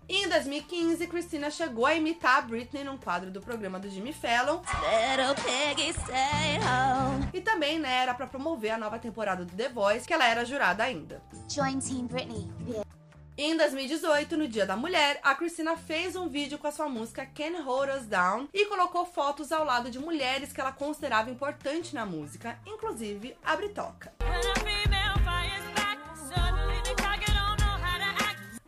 E 0.07 0.23
em 0.23 0.29
2015, 0.29 1.07
Christina 1.07 1.49
chegou 1.49 1.85
a 1.85 1.95
imitar 1.95 2.37
a 2.37 2.41
Britney 2.41 2.83
num 2.83 2.95
quadro 2.95 3.31
do 3.31 3.41
programa 3.41 3.79
do 3.79 3.89
Jimmy 3.89 4.13
Fallon. 4.13 4.61
E 7.33 7.41
também, 7.41 7.79
né, 7.79 8.03
era 8.03 8.13
pra 8.13 8.27
promover 8.27 8.71
a 8.71 8.77
nova 8.77 8.99
temporada 8.99 9.43
do 9.43 9.53
The 9.53 9.67
Voice, 9.69 10.07
que 10.07 10.13
ela 10.13 10.27
era 10.27 10.45
jurada 10.45 10.83
ainda. 10.83 11.21
Join 11.49 11.79
Team 11.79 12.05
Britney. 12.05 12.47
E 12.67 12.85
em 13.37 13.57
2018, 13.57 14.37
no 14.37 14.47
Dia 14.47 14.65
da 14.65 14.77
Mulher, 14.77 15.19
a 15.21 15.35
Christina 15.35 15.75
fez 15.75 16.15
um 16.15 16.29
vídeo 16.29 16.57
com 16.57 16.67
a 16.67 16.71
sua 16.71 16.87
música 16.87 17.25
Can't 17.25 17.61
Hold 17.63 17.89
Us 17.89 18.05
Down 18.05 18.47
e 18.53 18.65
colocou 18.65 19.05
fotos 19.05 19.51
ao 19.51 19.65
lado 19.65 19.91
de 19.91 19.99
mulheres 19.99 20.53
que 20.53 20.61
ela 20.61 20.71
considerava 20.71 21.29
importante 21.29 21.93
na 21.93 22.05
música, 22.05 22.57
inclusive 22.65 23.35
a 23.43 23.55
Britoca. 23.57 24.13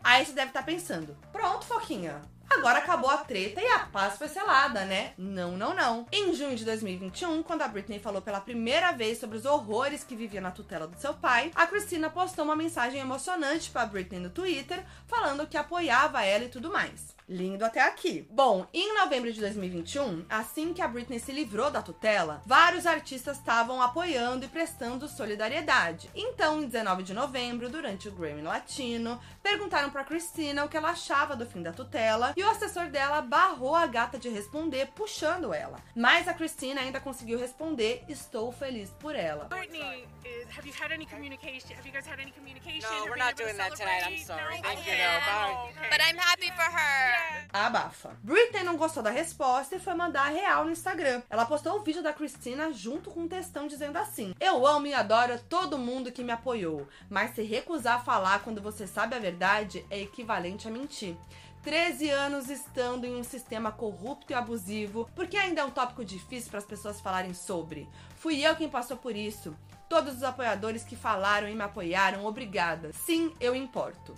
Aí 0.04 0.24
você 0.24 0.32
deve 0.32 0.48
estar 0.48 0.62
pensando, 0.62 1.16
pronto, 1.32 1.64
Foquinha. 1.64 2.20
Agora 2.50 2.78
acabou 2.78 3.10
a 3.10 3.18
treta 3.18 3.60
e 3.60 3.66
a 3.66 3.80
paz 3.80 4.16
foi 4.16 4.28
selada, 4.28 4.84
né? 4.84 5.12
Não, 5.18 5.56
não, 5.56 5.74
não. 5.74 6.06
Em 6.10 6.34
junho 6.34 6.56
de 6.56 6.64
2021, 6.64 7.42
quando 7.42 7.62
a 7.62 7.68
Britney 7.68 7.98
falou 7.98 8.22
pela 8.22 8.40
primeira 8.40 8.92
vez 8.92 9.18
sobre 9.18 9.36
os 9.36 9.44
horrores 9.44 10.02
que 10.02 10.16
vivia 10.16 10.40
na 10.40 10.50
tutela 10.50 10.86
do 10.86 10.98
seu 10.98 11.14
pai, 11.14 11.52
a 11.54 11.66
Christina 11.66 12.08
postou 12.10 12.44
uma 12.44 12.56
mensagem 12.56 13.00
emocionante 13.00 13.70
para 13.70 13.86
Britney 13.86 14.20
no 14.20 14.30
Twitter, 14.30 14.84
falando 15.06 15.46
que 15.46 15.56
apoiava 15.56 16.24
ela 16.24 16.44
e 16.44 16.48
tudo 16.48 16.72
mais. 16.72 17.17
Lindo 17.28 17.62
até 17.64 17.82
aqui. 17.82 18.26
Bom, 18.30 18.66
em 18.72 18.94
novembro 18.94 19.30
de 19.30 19.38
2021, 19.38 20.24
assim 20.30 20.72
que 20.72 20.80
a 20.80 20.88
Britney 20.88 21.20
se 21.20 21.30
livrou 21.30 21.70
da 21.70 21.82
tutela, 21.82 22.42
vários 22.46 22.86
artistas 22.86 23.36
estavam 23.36 23.82
apoiando 23.82 24.46
e 24.46 24.48
prestando 24.48 25.06
solidariedade. 25.06 26.08
Então, 26.14 26.62
em 26.62 26.66
19 26.66 27.02
de 27.02 27.12
novembro, 27.12 27.68
durante 27.68 28.08
o 28.08 28.12
Grammy 28.12 28.40
Latino, 28.40 29.20
perguntaram 29.42 29.90
para 29.90 30.04
Christina 30.04 30.64
o 30.64 30.70
que 30.70 30.76
ela 30.76 30.90
achava 30.90 31.36
do 31.36 31.44
fim 31.44 31.62
da 31.62 31.72
tutela 31.72 32.32
e 32.34 32.42
o 32.42 32.48
assessor 32.48 32.86
dela 32.86 33.20
barrou 33.20 33.74
a 33.74 33.86
gata 33.86 34.18
de 34.18 34.30
responder, 34.30 34.86
puxando 34.94 35.52
ela. 35.52 35.82
Mas 35.94 36.26
a 36.28 36.32
Christina 36.32 36.80
ainda 36.80 36.98
conseguiu 36.98 37.38
responder: 37.38 38.04
"Estou 38.08 38.50
feliz 38.52 38.88
por 38.98 39.14
ela". 39.14 39.44
Britney, 39.44 40.06
is, 40.24 40.48
have 40.56 40.66
you 40.66 40.74
had 40.80 40.92
any 40.92 41.04
communication? 41.04 41.76
Have 41.76 41.86
you 41.86 41.92
guys 41.92 42.06
had 42.06 42.20
any 42.20 42.32
communication? 42.32 42.88
No, 42.90 43.04
we're 43.04 43.16
not 43.16 43.36
doing 43.36 43.56
that 43.56 43.76
tonight. 43.76 44.04
I'm 44.06 44.18
sorry. 44.24 44.56
No? 44.56 44.62
Thank 44.62 44.86
you. 44.86 44.96
Bye. 44.96 45.70
Okay. 45.70 45.88
But 45.90 46.00
I'm 46.00 46.16
happy 46.16 46.50
for 46.56 46.62
her. 46.62 47.17
Abafa. 47.52 48.16
Britney 48.22 48.62
não 48.62 48.76
gostou 48.76 49.02
da 49.02 49.10
resposta 49.10 49.76
e 49.76 49.80
foi 49.80 49.94
mandar 49.94 50.26
a 50.26 50.30
real 50.30 50.64
no 50.64 50.70
Instagram. 50.70 51.22
Ela 51.30 51.46
postou 51.46 51.76
o 51.76 51.82
vídeo 51.82 52.02
da 52.02 52.12
Christina 52.12 52.72
junto 52.72 53.10
com 53.10 53.20
um 53.20 53.28
textão 53.28 53.66
dizendo 53.66 53.96
assim: 53.96 54.34
Eu 54.38 54.66
amo 54.66 54.86
e 54.86 54.94
adoro 54.94 55.38
todo 55.48 55.78
mundo 55.78 56.12
que 56.12 56.22
me 56.22 56.32
apoiou, 56.32 56.86
mas 57.08 57.34
se 57.34 57.42
recusar 57.42 57.96
a 57.96 58.02
falar 58.02 58.40
quando 58.40 58.60
você 58.60 58.86
sabe 58.86 59.16
a 59.16 59.18
verdade 59.18 59.84
é 59.90 60.00
equivalente 60.00 60.68
a 60.68 60.70
mentir. 60.70 61.16
13 61.62 62.08
anos 62.10 62.48
estando 62.48 63.04
em 63.04 63.16
um 63.16 63.24
sistema 63.24 63.72
corrupto 63.72 64.32
e 64.32 64.34
abusivo, 64.34 65.10
porque 65.14 65.36
ainda 65.36 65.60
é 65.60 65.64
um 65.64 65.70
tópico 65.70 66.04
difícil 66.04 66.50
para 66.50 66.60
as 66.60 66.64
pessoas 66.64 67.00
falarem 67.00 67.34
sobre. 67.34 67.88
Fui 68.16 68.40
eu 68.40 68.56
quem 68.56 68.68
passou 68.68 68.96
por 68.96 69.14
isso. 69.14 69.54
Todos 69.88 70.16
os 70.16 70.22
apoiadores 70.22 70.84
que 70.84 70.96
falaram 70.96 71.48
e 71.48 71.54
me 71.54 71.62
apoiaram, 71.62 72.24
obrigada. 72.24 72.92
Sim, 72.92 73.34
eu 73.40 73.54
importo. 73.54 74.14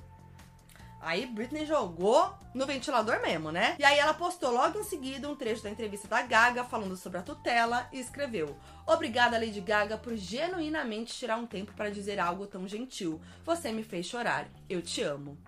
Aí 1.01 1.27
Britney 1.27 1.65
jogou 1.65 2.33
no 2.55 2.67
ventilador 2.67 3.21
mesmo, 3.23 3.51
né? 3.51 3.75
E 3.79 3.85
aí 3.85 3.99
ela 3.99 4.13
postou 4.13 4.51
logo 4.51 4.79
em 4.79 4.85
seguida 4.85 5.29
um 5.29 5.35
trecho 5.35 5.63
da 5.63 5.71
entrevista 5.71 6.07
da 6.07 6.23
Gaga 6.23 6.65
falando 6.65 6.97
sobre 6.97 7.19
a 7.19 7.23
tutela 7.23 7.89
e 7.93 7.99
escreveu: 7.99 8.57
Obrigada, 8.87 9.39
Lady 9.39 9.61
Gaga, 9.61 9.97
por 9.97 10.15
genuinamente 10.17 11.15
tirar 11.15 11.37
um 11.37 11.47
tempo 11.47 11.73
para 11.73 11.91
dizer 11.91 12.21
algo 12.21 12.47
tão 12.47 12.69
gentil. 12.69 13.21
Você 13.45 13.73
me 13.73 13.83
fez 13.83 14.07
chorar. 14.07 14.49
Eu 14.69 14.83
te 14.83 15.03
amo. 15.03 15.39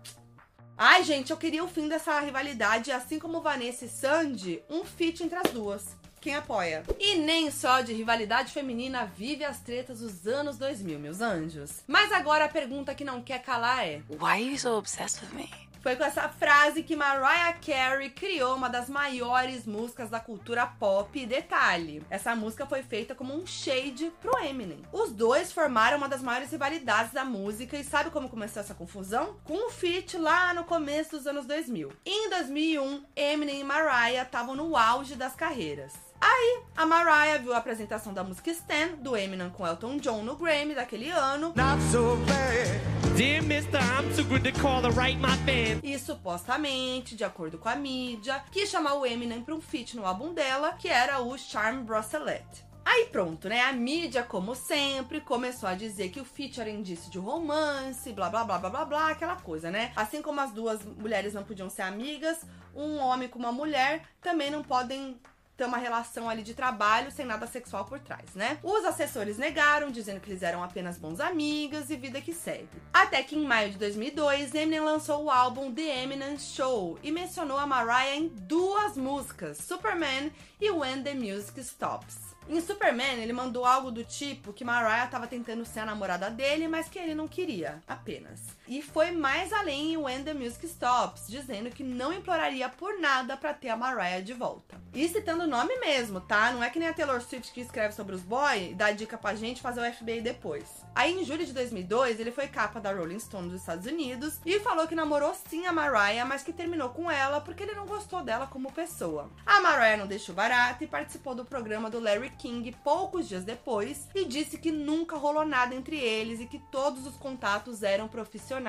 Ai, 0.76 1.04
gente, 1.04 1.30
eu 1.30 1.37
queria 1.37 1.62
o 1.62 1.68
fim 1.68 1.87
dessa 1.87 2.18
rivalidade, 2.21 2.90
assim 2.90 3.18
como 3.18 3.42
Vanessa 3.42 3.85
e 3.85 3.88
Sandy, 3.88 4.62
um 4.71 4.85
feat 4.85 5.23
entre 5.23 5.37
as 5.38 5.52
duas. 5.52 6.01
Quem 6.23 6.37
apoia? 6.37 6.85
E 7.00 7.17
nem 7.17 7.50
só 7.50 7.81
de 7.81 7.93
rivalidade 7.93 8.52
feminina 8.52 9.05
vive 9.05 9.45
as 9.45 9.59
tretas 9.59 9.99
dos 9.99 10.25
anos 10.25 10.57
2000, 10.57 10.97
meus 10.97 11.21
anjos. 11.21 11.83
Mas 11.85 12.12
agora 12.12 12.45
a 12.45 12.49
pergunta 12.49 12.95
que 12.95 13.05
não 13.05 13.21
quer 13.21 13.43
calar 13.43 13.85
é: 13.85 14.02
Why 14.09 14.31
are 14.31 14.43
you 14.45 14.57
so 14.57 14.79
obsessed 14.79 15.21
with 15.21 15.35
me? 15.35 15.50
Foi 15.83 15.97
com 15.97 16.05
essa 16.05 16.29
frase 16.29 16.85
que 16.85 16.95
Mariah 16.95 17.55
Carey 17.55 18.09
criou 18.11 18.55
uma 18.55 18.71
das 18.71 18.88
maiores 18.88 19.67
músicas 19.67 20.09
da 20.11 20.21
cultura 20.21 20.64
pop. 20.64 21.21
E 21.21 21.26
detalhe, 21.26 22.05
essa 22.09 22.37
música 22.37 22.64
foi 22.67 22.85
feita 22.85 23.17
como 23.17 23.35
um 23.35 23.45
shade 23.45 24.12
pro 24.21 24.38
Eminem. 24.45 24.85
Os 24.93 25.11
dois 25.11 25.50
formaram 25.50 25.99
uma 25.99 26.09
das 26.09 26.23
maiores 26.23 26.52
rivalidades 26.52 27.12
da 27.12 27.25
música 27.25 27.76
e 27.76 27.83
sabe 27.83 28.11
como 28.11 28.29
começou 28.29 28.61
essa 28.61 28.75
confusão? 28.75 29.37
Com 29.43 29.67
um 29.67 29.71
feat 29.71 30.17
lá 30.17 30.55
no 30.55 30.62
começo 30.62 31.17
dos 31.17 31.26
anos 31.26 31.47
2000. 31.47 31.93
Em 32.07 32.31
2001, 32.31 33.05
Eminem 33.17 33.62
e 33.62 33.64
Mariah 33.64 34.23
estavam 34.23 34.55
no 34.55 34.76
auge 34.76 35.17
das 35.17 35.35
carreiras. 35.35 36.12
Aí, 36.25 36.62
a 36.76 36.87
Mariah 36.87 37.38
viu 37.38 37.52
a 37.52 37.57
apresentação 37.57 38.14
da 38.14 38.23
música 38.23 38.49
Stan, 38.52 38.95
do 39.00 39.17
Eminem 39.17 39.50
com 39.50 39.67
Elton 39.67 39.97
John 39.97 40.23
no 40.23 40.37
Grammy 40.37 40.73
daquele 40.73 41.11
ano. 41.11 41.52
Not 41.57 41.83
so 41.91 42.17
bad. 42.29 43.17
Dear 43.17 43.43
mister, 43.43 43.81
I'm 43.81 44.14
too 44.14 44.25
good 44.25 44.49
to 44.49 44.57
call 44.61 44.81
to 44.83 44.91
write 44.91 45.19
my 45.19 45.37
band. 45.38 45.81
E 45.83 45.99
supostamente, 45.99 47.17
de 47.17 47.25
acordo 47.25 47.59
com 47.59 47.69
a 47.69 47.75
mídia, 47.75 48.41
quis 48.52 48.71
chamar 48.71 48.95
o 48.95 49.05
Eminem 49.05 49.43
para 49.43 49.52
um 49.52 49.61
feat 49.61 49.97
no 49.97 50.07
álbum 50.07 50.33
dela, 50.33 50.75
que 50.75 50.87
era 50.87 51.21
o 51.21 51.37
Charm 51.37 51.83
Bracelet. 51.83 52.47
Aí 52.85 53.07
pronto, 53.07 53.49
né? 53.49 53.61
A 53.62 53.73
mídia, 53.73 54.23
como 54.23 54.55
sempre, 54.55 55.21
começou 55.21 55.69
a 55.69 55.75
dizer 55.75 56.11
que 56.11 56.21
o 56.21 56.25
feat 56.25 56.61
era 56.61 56.71
indício 56.71 57.11
de 57.11 57.19
romance, 57.19 58.12
blá 58.12 58.31
blá 58.31 58.45
blá 58.45 58.59
blá 58.59 58.71
blá 58.71 58.85
blá, 58.85 59.11
aquela 59.11 59.37
coisa, 59.37 59.73
né? 59.73 59.93
Assim 59.97 60.23
como 60.23 60.41
as 60.41 60.52
duas 60.52 60.85
mulheres 60.85 61.35
não 61.35 61.43
podiam 61.43 61.69
ser 61.69 61.83
amigas, 61.83 62.45
um 62.75 62.99
homem 62.99 63.29
com 63.29 63.41
uma 63.41 63.52
mulher 63.52 64.05
também 64.21 64.50
não 64.50 64.62
podem 64.62 65.21
ter 65.56 65.64
uma 65.64 65.78
relação 65.78 66.28
ali 66.28 66.42
de 66.42 66.54
trabalho 66.54 67.11
sem 67.11 67.26
nada 67.26 67.47
sexual 67.47 67.85
por 67.85 67.99
trás, 67.99 68.35
né? 68.35 68.59
Os 68.62 68.85
assessores 68.85 69.38
negaram, 69.38 69.90
dizendo 69.90 70.21
que 70.21 70.30
eles 70.30 70.42
eram 70.42 70.62
apenas 70.62 70.99
bons 70.99 71.21
amigos 71.21 71.90
e 71.90 71.97
vida 71.97 72.21
que 72.21 72.32
segue. 72.32 72.68
Até 72.92 73.23
que 73.23 73.37
em 73.37 73.44
maio 73.44 73.71
de 73.71 73.78
2002, 73.78 74.54
Eminem 74.54 74.80
lançou 74.80 75.25
o 75.25 75.30
álbum 75.30 75.73
The 75.73 76.02
Eminem 76.02 76.38
Show 76.38 76.99
e 77.02 77.11
mencionou 77.11 77.59
a 77.59 77.66
Mariah 77.66 78.16
em 78.16 78.28
duas 78.28 78.97
músicas, 78.97 79.59
Superman 79.59 80.32
e 80.61 80.71
When 80.71 81.02
the 81.02 81.14
Music 81.14 81.61
Stops. 81.61 82.32
Em 82.49 82.61
Superman, 82.61 83.23
ele 83.23 83.32
mandou 83.32 83.64
algo 83.64 83.90
do 83.90 84.04
tipo 84.04 84.52
que 84.52 84.64
Mariah 84.64 85.04
estava 85.04 85.26
tentando 85.26 85.64
ser 85.64 85.80
a 85.80 85.87
namorada 85.87 86.28
dele, 86.28 86.66
mas 86.66 86.88
que 86.88 86.99
ele 86.99 87.14
não 87.14 87.28
queria, 87.28 87.80
apenas. 87.87 88.40
E 88.73 88.81
foi 88.81 89.11
mais 89.11 89.52
além 89.52 89.93
em 89.93 89.97
When 89.99 90.25
the 90.25 90.33
Music 90.33 90.64
Stops, 90.64 91.26
dizendo 91.29 91.69
que 91.69 91.85
não 91.85 92.11
imploraria 92.11 92.71
por 92.71 92.99
nada 92.99 93.37
para 93.37 93.52
ter 93.52 93.69
a 93.69 93.76
Mariah 93.76 94.23
de 94.23 94.33
volta. 94.33 94.81
E 94.95 95.07
citando 95.11 95.45
o 95.45 95.47
nome 95.47 95.79
mesmo, 95.79 96.23
tá? 96.23 96.50
Não 96.52 96.64
é 96.64 96.71
que 96.71 96.79
nem 96.79 96.88
a 96.88 96.95
Taylor 96.95 97.21
Swift 97.21 97.52
que 97.52 97.61
escreve 97.61 97.95
sobre 97.95 98.14
os 98.14 98.23
boys 98.23 98.71
e 98.71 98.75
dá 98.75 98.91
dica 98.91 99.19
pra 99.19 99.35
gente 99.35 99.61
fazer 99.61 99.83
o 99.83 99.93
FBI 99.93 100.23
depois. 100.23 100.64
Aí 100.95 101.12
em 101.12 101.23
julho 101.23 101.45
de 101.45 101.52
2002, 101.52 102.19
ele 102.19 102.33
foi 102.33 102.49
capa 102.49 102.81
da 102.81 102.91
Rolling 102.91 103.19
Stone 103.19 103.50
dos 103.50 103.61
Estados 103.61 103.85
Unidos 103.85 104.41
e 104.45 104.59
falou 104.61 104.88
que 104.88 104.95
namorou 104.95 105.35
sim 105.50 105.67
a 105.67 105.73
Mariah, 105.73 106.25
mas 106.25 106.43
que 106.43 106.52
terminou 106.52 106.88
com 106.91 107.11
ela 107.11 107.43
porque 107.43 107.64
ele 107.64 107.75
não 107.75 107.85
gostou 107.85 108.23
dela 108.23 108.47
como 108.47 108.73
pessoa. 108.73 109.31
A 109.45 109.61
Mariah 109.61 109.99
não 109.99 110.07
deixou 110.07 110.35
barato 110.35 110.83
e 110.83 110.87
participou 110.87 111.35
do 111.35 111.45
programa 111.45 111.91
do 111.91 112.00
Larry 112.00 112.31
King 112.38 112.75
poucos 112.83 113.29
dias 113.29 113.45
depois 113.45 114.09
e 114.14 114.25
disse 114.25 114.57
que 114.57 114.73
nunca 114.73 115.19
rolou 115.19 115.45
nada 115.45 115.75
entre 115.75 115.99
eles 115.99 116.41
e 116.41 116.47
que 116.47 116.59
todos 116.71 117.07
os 117.07 117.17
contatos 117.19 117.83
eram 117.83 118.09
profissionais. 118.09 118.62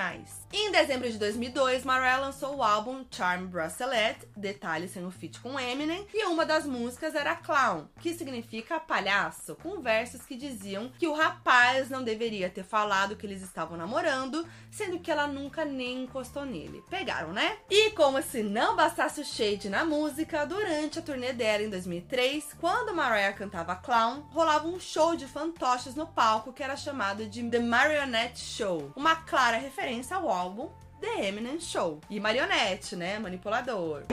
Em 0.51 0.71
dezembro 0.71 1.09
de 1.09 1.19
2002, 1.19 1.83
Mariah 1.83 2.19
lançou 2.19 2.55
o 2.55 2.63
álbum 2.63 3.05
Charm 3.11 3.45
Bracelet, 3.45 4.17
detalhes 4.35 4.91
sem 4.91 5.05
o 5.05 5.11
feat 5.11 5.39
com 5.39 5.59
Eminem, 5.59 6.07
e 6.11 6.25
uma 6.25 6.45
das 6.45 6.65
músicas 6.65 7.13
era 7.13 7.35
Clown, 7.35 7.87
que 7.99 8.13
significa 8.13 8.79
palhaço, 8.79 9.55
com 9.61 9.81
versos 9.81 10.21
que 10.21 10.35
diziam 10.35 10.91
que 10.97 11.07
o 11.07 11.13
rapaz 11.13 11.89
não 11.89 12.03
deveria 12.03 12.49
ter 12.49 12.63
falado 12.63 13.15
que 13.15 13.25
eles 13.25 13.43
estavam 13.43 13.77
namorando, 13.77 14.47
sendo 14.71 14.99
que 14.99 15.11
ela 15.11 15.27
nunca 15.27 15.63
nem 15.63 16.03
encostou 16.03 16.43
nele. 16.43 16.83
Pegaram, 16.89 17.31
né? 17.31 17.57
E 17.69 17.91
como 17.91 18.21
se 18.23 18.41
não 18.41 18.75
bastasse 18.75 19.21
o 19.21 19.25
shade 19.25 19.69
na 19.69 19.85
música, 19.85 20.45
durante 20.45 20.97
a 20.97 21.01
turnê 21.03 21.33
dela 21.33 21.63
em 21.63 21.69
2003, 21.69 22.55
quando 22.59 22.95
Mariah 22.95 23.33
cantava 23.33 23.75
Clown, 23.75 24.21
rolava 24.31 24.67
um 24.67 24.79
show 24.79 25.15
de 25.15 25.27
fantoches 25.27 25.93
no 25.93 26.07
palco 26.07 26.51
que 26.51 26.63
era 26.63 26.75
chamado 26.75 27.27
de 27.27 27.43
The 27.43 27.59
Marionette 27.59 28.39
Show, 28.39 28.91
uma 28.95 29.15
clara 29.15 29.57
referência 29.57 29.72
ao 30.11 30.29
álbum 30.29 30.69
The 31.01 31.27
Eminem 31.27 31.59
Show. 31.59 31.99
E 32.09 32.19
marionete, 32.19 32.95
né? 32.95 33.19
Manipulador. 33.19 34.03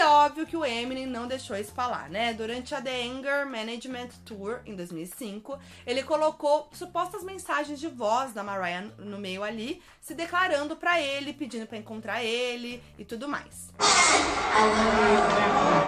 E 0.00 0.02
óbvio 0.02 0.46
que 0.46 0.56
o 0.56 0.64
Eminem 0.64 1.06
não 1.06 1.26
deixou 1.26 1.54
isso 1.58 1.72
falar, 1.72 2.08
né? 2.08 2.32
Durante 2.32 2.74
a 2.74 2.80
The 2.80 3.02
Anger 3.02 3.44
Management 3.44 4.08
Tour 4.24 4.60
em 4.64 4.74
2005, 4.74 5.58
ele 5.86 6.02
colocou 6.02 6.70
supostas 6.72 7.22
mensagens 7.22 7.78
de 7.78 7.86
voz 7.86 8.32
da 8.32 8.42
Mariah 8.42 8.88
no 8.96 9.18
meio 9.18 9.42
ali, 9.42 9.82
se 10.00 10.14
declarando 10.14 10.74
pra 10.74 10.98
ele, 10.98 11.34
pedindo 11.34 11.66
pra 11.66 11.76
encontrar 11.76 12.24
ele 12.24 12.82
e 12.98 13.04
tudo 13.04 13.28
mais. 13.28 13.68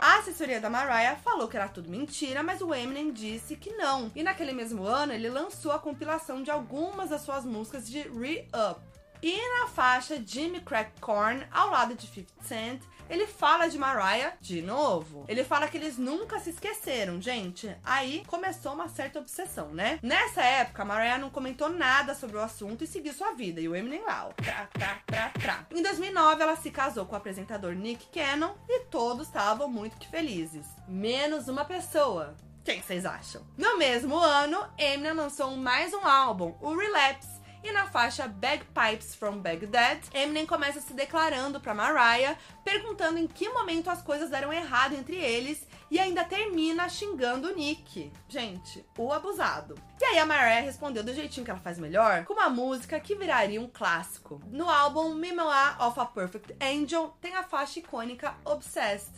A 0.02 0.19
assessoria 0.19 0.61
da 0.61 0.69
Mariah 0.69 1.16
falou 1.16 1.49
que 1.49 1.57
era 1.57 1.69
tudo 1.69 1.88
mentira, 1.88 2.42
mas 2.42 2.61
o 2.61 2.75
Eminem 2.75 3.14
disse 3.14 3.57
que 3.57 3.71
não. 3.71 4.12
E 4.14 4.23
naquele 4.23 4.52
mesmo 4.52 4.85
ano, 4.85 5.14
ele 5.14 5.31
lançou 5.31 5.73
a 5.73 5.78
compilação 5.78 6.42
de 6.42 6.50
algumas 6.50 7.09
das 7.09 7.23
suas 7.23 7.47
músicas 7.47 7.88
de 7.88 8.02
Re-Up. 8.02 8.78
E 9.23 9.38
na 9.61 9.69
faixa 9.69 10.21
Jimmy 10.23 10.61
Crack 10.61 11.00
Corn, 11.00 11.47
ao 11.50 11.71
lado 11.71 11.95
de 11.95 12.09
50 12.09 12.42
Cent, 12.42 12.83
ele 13.12 13.26
fala 13.26 13.69
de 13.69 13.76
Mariah 13.78 14.33
de 14.40 14.62
novo. 14.62 15.26
Ele 15.28 15.45
fala 15.45 15.69
que 15.69 15.76
eles 15.76 15.99
nunca 15.99 16.41
se 16.41 16.49
esqueceram, 16.49 17.21
gente. 17.21 17.71
Aí 17.84 18.25
começou 18.26 18.73
uma 18.73 18.89
certa 18.89 19.19
obsessão, 19.19 19.69
né? 19.69 19.99
Nessa 20.02 20.43
época, 20.43 20.82
Mariah 20.82 21.19
não 21.19 21.28
comentou 21.28 21.69
nada 21.69 22.15
sobre 22.15 22.39
o 22.39 22.41
assunto 22.41 22.82
e 22.82 22.87
seguiu 22.87 23.13
sua 23.13 23.32
vida. 23.32 23.60
E 23.60 23.69
o 23.69 23.76
Eminem 23.76 24.02
lá, 24.02 24.28
ó, 24.28 24.32
trá, 24.32 24.67
trá, 24.73 25.02
trá, 25.06 25.28
trá. 25.28 25.67
Em 25.71 25.82
2009, 25.82 26.43
ela 26.43 26.56
se 26.56 26.71
casou 26.71 27.04
com 27.04 27.13
o 27.13 27.19
apresentador 27.19 27.75
Nick 27.75 28.06
Cannon 28.06 28.54
e 28.67 28.84
todos 28.87 29.26
estavam 29.26 29.69
muito 29.69 29.99
que 29.99 30.08
felizes. 30.08 30.65
Menos 30.89 31.49
uma 31.49 31.67
pessoa. 31.67 32.34
Quem 32.65 32.80
vocês 32.80 33.04
acham? 33.04 33.43
No 33.58 33.76
mesmo 33.76 34.17
ano, 34.17 34.65
Eminem 34.78 35.13
lançou 35.13 35.50
mais 35.50 35.93
um 35.93 36.06
álbum, 36.06 36.54
o 36.63 36.75
Relapse. 36.75 37.31
E 37.65 37.71
na 37.71 37.87
faixa 37.87 38.27
Bagpipes 38.27 39.15
from 39.15 39.39
Baghdad, 39.39 40.01
Eminem 40.13 40.45
começa 40.45 40.81
se 40.81 40.93
declarando 40.93 41.61
para 41.61 41.75
Mariah, 41.75 42.37
perguntando 42.65 43.19
em 43.19 43.27
que 43.27 43.49
momento 43.49 43.89
as 43.89 44.03
coisas 44.03 44.31
deram 44.31 44.53
errado 44.53 44.95
entre 44.95 45.17
eles 45.17 45.67
e 45.91 45.99
ainda 45.99 46.25
termina 46.25 46.89
xingando 46.89 47.49
o 47.49 47.55
Nick. 47.55 48.11
Gente, 48.29 48.85
o 48.97 49.13
abusado. 49.13 49.75
E 50.01 50.05
aí 50.05 50.19
a 50.19 50.27
Mariah 50.27 50.65
respondeu 50.65 51.05
do 51.05 51.15
jeitinho 51.15 51.45
que 51.45 51.51
ela 51.51 51.61
faz 51.61 51.79
melhor, 51.79 52.25
com 52.25 52.33
uma 52.33 52.49
música 52.49 52.99
que 52.99 53.15
viraria 53.15 53.61
um 53.61 53.69
clássico. 53.69 54.41
No 54.47 54.69
álbum 54.69 55.15
Memoir 55.15 55.81
of 55.81 56.01
a 56.01 56.07
Perfect 56.07 56.57
Angel 56.61 57.15
tem 57.21 57.35
a 57.35 57.43
faixa 57.43 57.79
icônica 57.79 58.35
Obsessed. 58.45 59.13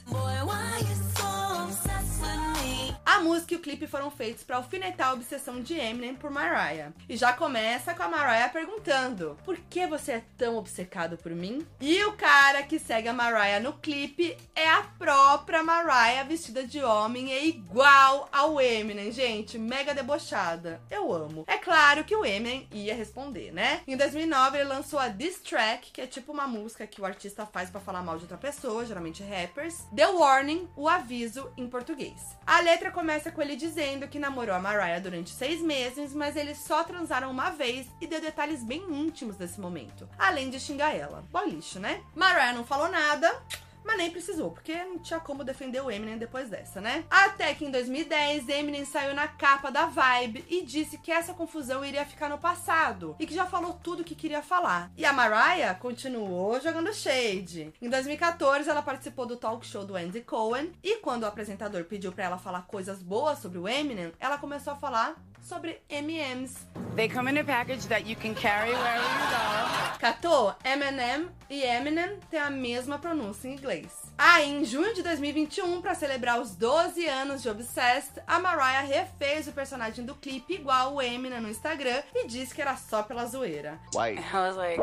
A 3.05 3.21
música 3.21 3.53
e 3.53 3.57
o 3.59 3.61
clipe 3.61 3.87
foram 3.87 4.11
feitos 4.11 4.43
para 4.43 4.57
alfinetar 4.57 5.09
a 5.09 5.13
obsessão 5.13 5.61
de 5.61 5.75
Eminem 5.75 6.15
por 6.15 6.31
Mariah. 6.31 6.91
E 7.07 7.17
já 7.17 7.35
começa 7.35 7.93
com 7.93 8.03
a 8.03 8.09
Mariah 8.09 8.49
perguntando: 8.49 9.37
Por 9.45 9.57
que 9.57 9.87
você 9.87 10.13
é 10.13 10.25
tão 10.39 10.57
obcecado 10.57 11.19
por 11.19 11.33
mim? 11.33 11.67
E 11.81 12.03
o 12.05 12.13
cara 12.13 12.63
que 12.63 12.79
segue 12.79 13.09
a 13.09 13.13
Mariah 13.13 13.61
no 13.61 13.75
clipe 13.75 14.37
é 14.55 14.69
a 14.69 14.83
própria 14.99 15.63
Mariah 15.63 16.25
vestida 16.25 16.67
de 16.67 16.83
homem, 16.83 17.33
é 17.33 17.45
igual 17.45 18.29
ao 18.33 18.59
Eminem, 18.59 19.13
gente, 19.13 19.59
mega 19.59 19.95
debochada. 19.95 20.81
Eu 20.91 21.13
amo. 21.13 21.45
É 21.47 21.59
claro 21.59 22.05
que 22.05 22.17
o 22.17 22.25
Eminem 22.25 22.67
ia 22.73 22.95
responder, 22.95 23.53
né? 23.53 23.83
Em 23.87 23.97
2009 23.97 24.59
ele 24.59 24.69
lançou 24.69 24.99
a 24.99 25.09
Diss 25.09 25.41
Track, 25.41 25.93
que 25.93 26.01
é 26.01 26.07
tipo 26.07 26.33
uma 26.33 26.47
música 26.47 26.87
que 26.87 27.03
o 27.03 27.05
artista 27.05 27.45
faz 27.45 27.69
para 27.69 27.81
falar 27.81 28.03
mal 28.03 28.17
de 28.17 28.25
outra 28.25 28.39
pessoa, 28.39 28.87
geralmente 28.87 29.23
rappers. 29.23 29.85
The 29.95 30.07
Warning, 30.07 30.69
o 30.75 30.89
aviso 30.89 31.53
em 31.57 31.69
português. 31.69 32.35
A 32.47 32.61
letra 32.61 32.94
começa 32.95 33.33
com 33.33 33.43
ele 33.43 33.57
dizendo 33.57 34.07
que 34.07 34.21
namorou 34.21 34.55
a 34.55 34.61
Mariah 34.61 35.01
durante 35.01 35.31
seis 35.31 35.61
meses, 35.61 36.15
mas 36.15 36.37
eles 36.37 36.59
só 36.59 36.85
transaram 36.85 37.31
uma 37.31 37.51
vez 37.51 37.89
e 38.01 38.07
deu 38.07 38.21
detalhes 38.21 38.63
bem 38.63 38.83
íntimos 38.89 39.37
desse 39.37 39.61
momento, 39.61 40.09
além 40.17 40.49
de 40.49 40.61
xingar 40.61 40.95
ela. 40.95 41.25
Boy 41.31 41.51
lixo, 41.51 41.81
né? 41.81 42.01
Mariah 42.15 42.53
não 42.53 42.65
falou 42.65 42.89
nada. 42.89 43.43
Mas 43.85 43.99
nem 43.99 44.11
precisou, 44.11 44.51
porque 44.51 44.75
não 44.85 44.99
tinha 44.99 45.21
como 45.21 45.45
defender 45.45 45.81
o 45.81 45.91
Eminem 45.91 46.17
depois 46.17 46.49
dessa, 46.49 46.81
né? 46.81 47.05
Até 47.11 47.55
que 47.55 47.65
em 47.65 47.71
2010, 47.71 48.49
Eminem 48.49 48.85
saiu 48.85 49.15
na 49.15 49.29
capa 49.29 49.71
da 49.71 49.87
Vibe 49.87 50.45
e 50.49 50.63
disse 50.63 50.99
que 50.99 51.13
essa 51.13 51.35
confusão 51.35 51.85
iria 51.85 52.05
ficar 52.05 52.29
no 52.29 52.39
passado 52.39 53.15
e 53.19 53.27
que 53.27 53.35
já 53.35 53.47
falou 53.47 53.75
tudo 53.75 54.01
o 54.01 54.05
que 54.05 54.15
queria 54.15 54.43
falar. 54.43 54.91
E 54.97 55.05
a 55.05 55.13
Mariah 55.13 55.75
continuou 55.75 56.61
jogando 56.61 56.95
shade. 56.95 57.73
Em 57.81 57.91
2014, 57.91 58.69
ela 58.69 58.83
participou 58.83 59.27
do 59.27 59.37
talk 59.37 59.67
show 59.67 59.85
do 59.85 59.97
Andy 59.97 60.23
Cohen 60.23 60.73
e 60.83 60.97
quando 60.97 61.25
o 61.25 61.27
apresentador 61.27 61.85
pediu 61.85 62.13
para 62.13 62.25
ela 62.25 62.39
falar 62.39 62.63
coisas 62.63 63.03
boas 63.03 63.39
sobre 63.39 63.59
o 63.59 63.69
Eminem, 63.69 64.13
ela 64.19 64.39
começou 64.39 64.73
a 64.73 64.77
falar 64.77 65.15
sobre 65.45 65.83
M&M's. 65.89 66.67
They 66.97 67.09
come 67.09 67.29
in 67.29 67.39
a 67.39 67.45
package 67.45 67.87
that 67.89 68.07
you 68.07 68.17
can 68.17 68.35
carry 68.35 68.71
wherever 68.71 69.03
you 69.03 69.19
go. 69.31 69.99
Catô, 69.99 70.55
M&M 70.65 71.29
e 71.51 71.63
Eminem 71.63 72.19
têm 72.31 72.41
a 72.41 72.51
mesma 72.51 72.99
pronúncia 72.99 73.49
em 73.49 73.55
inglês. 73.55 73.93
Aí, 74.17 74.51
em 74.51 74.65
junho 74.65 74.95
de 74.95 75.03
2021, 75.03 75.83
para 75.83 75.95
celebrar 75.95 76.41
os 76.41 76.55
12 76.55 77.07
anos 77.07 77.43
de 77.43 77.49
Obsessed, 77.49 78.23
a 78.27 78.39
Mariah 78.39 78.83
refez 78.83 79.49
o 79.49 79.53
personagem 79.53 80.05
do 80.05 80.15
clipe 80.15 80.55
igual 80.55 80.95
o 80.95 81.03
Eminem 81.03 81.41
no 81.41 81.49
Instagram 81.49 82.03
e 82.15 82.27
disse 82.27 82.55
que 82.55 82.63
era 82.63 82.77
só 82.77 83.03
pela 83.03 83.27
zoeira. 83.27 83.79
White. 83.95 84.21
I 84.21 84.37
was 84.37 84.57
like, 84.57 84.81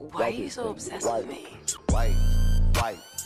why 0.00 0.24
are 0.24 0.34
you 0.34 0.50
so 0.50 0.68
obsessed 0.70 1.10
with 1.10 1.26
me? 1.26 1.46
White. 1.90 2.16
White. 2.80 3.17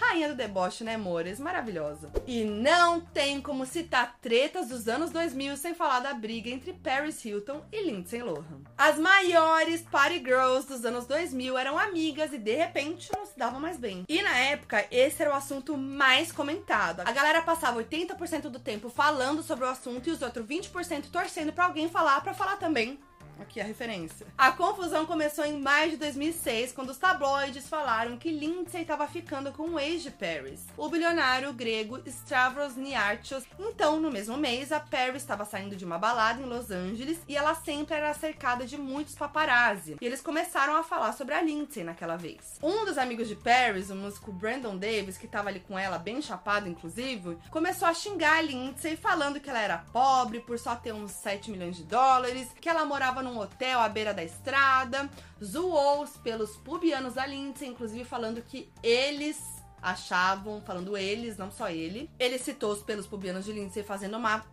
Rainha 0.00 0.28
do 0.28 0.34
deboche, 0.34 0.82
né, 0.82 0.94
amores? 0.94 1.38
Maravilhosa. 1.38 2.10
E 2.26 2.42
não 2.42 3.00
tem 3.00 3.40
como 3.40 3.66
citar 3.66 4.16
tretas 4.20 4.68
dos 4.68 4.88
anos 4.88 5.10
2000 5.10 5.56
sem 5.58 5.74
falar 5.74 6.00
da 6.00 6.14
briga 6.14 6.48
entre 6.48 6.72
Paris 6.72 7.22
Hilton 7.22 7.62
e 7.70 7.82
Lindsay 7.82 8.22
Lohan. 8.22 8.62
As 8.78 8.98
maiores 8.98 9.82
party 9.82 10.18
girls 10.18 10.66
dos 10.66 10.84
anos 10.84 11.06
2000 11.06 11.58
eram 11.58 11.78
amigas 11.78 12.32
e 12.32 12.38
de 12.38 12.54
repente 12.54 13.10
não 13.14 13.26
se 13.26 13.38
davam 13.38 13.60
mais 13.60 13.76
bem. 13.76 14.04
E 14.08 14.22
na 14.22 14.36
época, 14.38 14.86
esse 14.90 15.20
era 15.20 15.30
o 15.30 15.36
assunto 15.36 15.76
mais 15.76 16.32
comentado. 16.32 17.00
A 17.00 17.12
galera 17.12 17.42
passava 17.42 17.82
80% 17.82 18.48
do 18.48 18.58
tempo 18.58 18.88
falando 18.88 19.42
sobre 19.42 19.64
o 19.64 19.68
assunto 19.68 20.08
e 20.08 20.12
os 20.12 20.22
outros 20.22 20.46
20% 20.46 21.10
torcendo 21.10 21.52
para 21.52 21.66
alguém 21.66 21.88
falar 21.88 22.22
para 22.22 22.32
falar 22.32 22.56
também 22.56 22.98
Aqui 23.40 23.58
a 23.60 23.64
referência. 23.64 24.26
A 24.36 24.52
confusão 24.52 25.06
começou 25.06 25.44
em 25.44 25.58
maio 25.58 25.92
de 25.92 25.96
2006, 25.96 26.72
quando 26.72 26.90
os 26.90 26.98
tabloides 26.98 27.68
falaram 27.68 28.18
que 28.18 28.30
Lindsay 28.30 28.82
estava 28.82 29.08
ficando 29.08 29.50
com 29.50 29.70
o 29.70 29.80
ex 29.80 30.02
de 30.02 30.10
Paris, 30.10 30.66
o 30.76 30.88
bilionário 30.88 31.52
grego 31.52 32.00
Stavros 32.06 32.76
Niarchos. 32.76 33.44
Então, 33.58 33.98
no 33.98 34.10
mesmo 34.10 34.36
mês, 34.36 34.70
a 34.70 34.78
Paris 34.78 35.22
estava 35.22 35.46
saindo 35.46 35.74
de 35.74 35.86
uma 35.86 35.98
balada 35.98 36.42
em 36.42 36.44
Los 36.44 36.70
Angeles 36.70 37.18
e 37.26 37.34
ela 37.34 37.54
sempre 37.54 37.94
era 37.94 38.12
cercada 38.12 38.66
de 38.66 38.76
muitos 38.76 39.14
paparazzi. 39.14 39.96
E 40.00 40.04
eles 40.04 40.20
começaram 40.20 40.76
a 40.76 40.82
falar 40.82 41.12
sobre 41.12 41.34
a 41.34 41.42
Lindsay 41.42 41.82
naquela 41.82 42.16
vez. 42.16 42.58
Um 42.62 42.84
dos 42.84 42.98
amigos 42.98 43.26
de 43.26 43.36
Paris, 43.36 43.88
o 43.88 43.94
músico 43.94 44.30
Brandon 44.32 44.76
Davis, 44.76 45.16
que 45.16 45.26
estava 45.26 45.48
ali 45.48 45.60
com 45.60 45.78
ela, 45.78 45.98
bem 45.98 46.20
chapado 46.20 46.68
inclusive, 46.68 47.38
começou 47.50 47.88
a 47.88 47.94
xingar 47.94 48.38
a 48.38 48.42
Lindsay, 48.42 48.96
falando 48.96 49.40
que 49.40 49.48
ela 49.48 49.60
era 49.60 49.78
pobre 49.92 50.40
por 50.40 50.58
só 50.58 50.76
ter 50.76 50.92
uns 50.92 51.12
7 51.12 51.50
milhões 51.50 51.76
de 51.76 51.84
dólares, 51.84 52.48
que 52.60 52.68
ela 52.68 52.84
morava 52.84 53.22
num 53.22 53.29
hotel 53.38 53.80
à 53.80 53.88
beira 53.88 54.12
da 54.12 54.24
estrada, 54.24 55.08
zoou 55.42 56.06
pelos 56.22 56.56
pubianos 56.56 57.14
da 57.14 57.26
Lindsay, 57.26 57.68
inclusive 57.68 58.04
falando 58.04 58.42
que 58.42 58.70
eles 58.82 59.60
achavam, 59.82 60.60
falando 60.60 60.96
eles, 60.96 61.36
não 61.36 61.50
só 61.50 61.70
ele. 61.70 62.10
Ele 62.18 62.38
citou 62.38 62.72
os 62.72 62.82
pelos 62.82 63.06
pubianos 63.06 63.44
de 63.44 63.52
Lindsay 63.52 63.82
fazendo 63.82 64.16
uma 64.16 64.44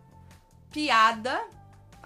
piada 0.70 1.40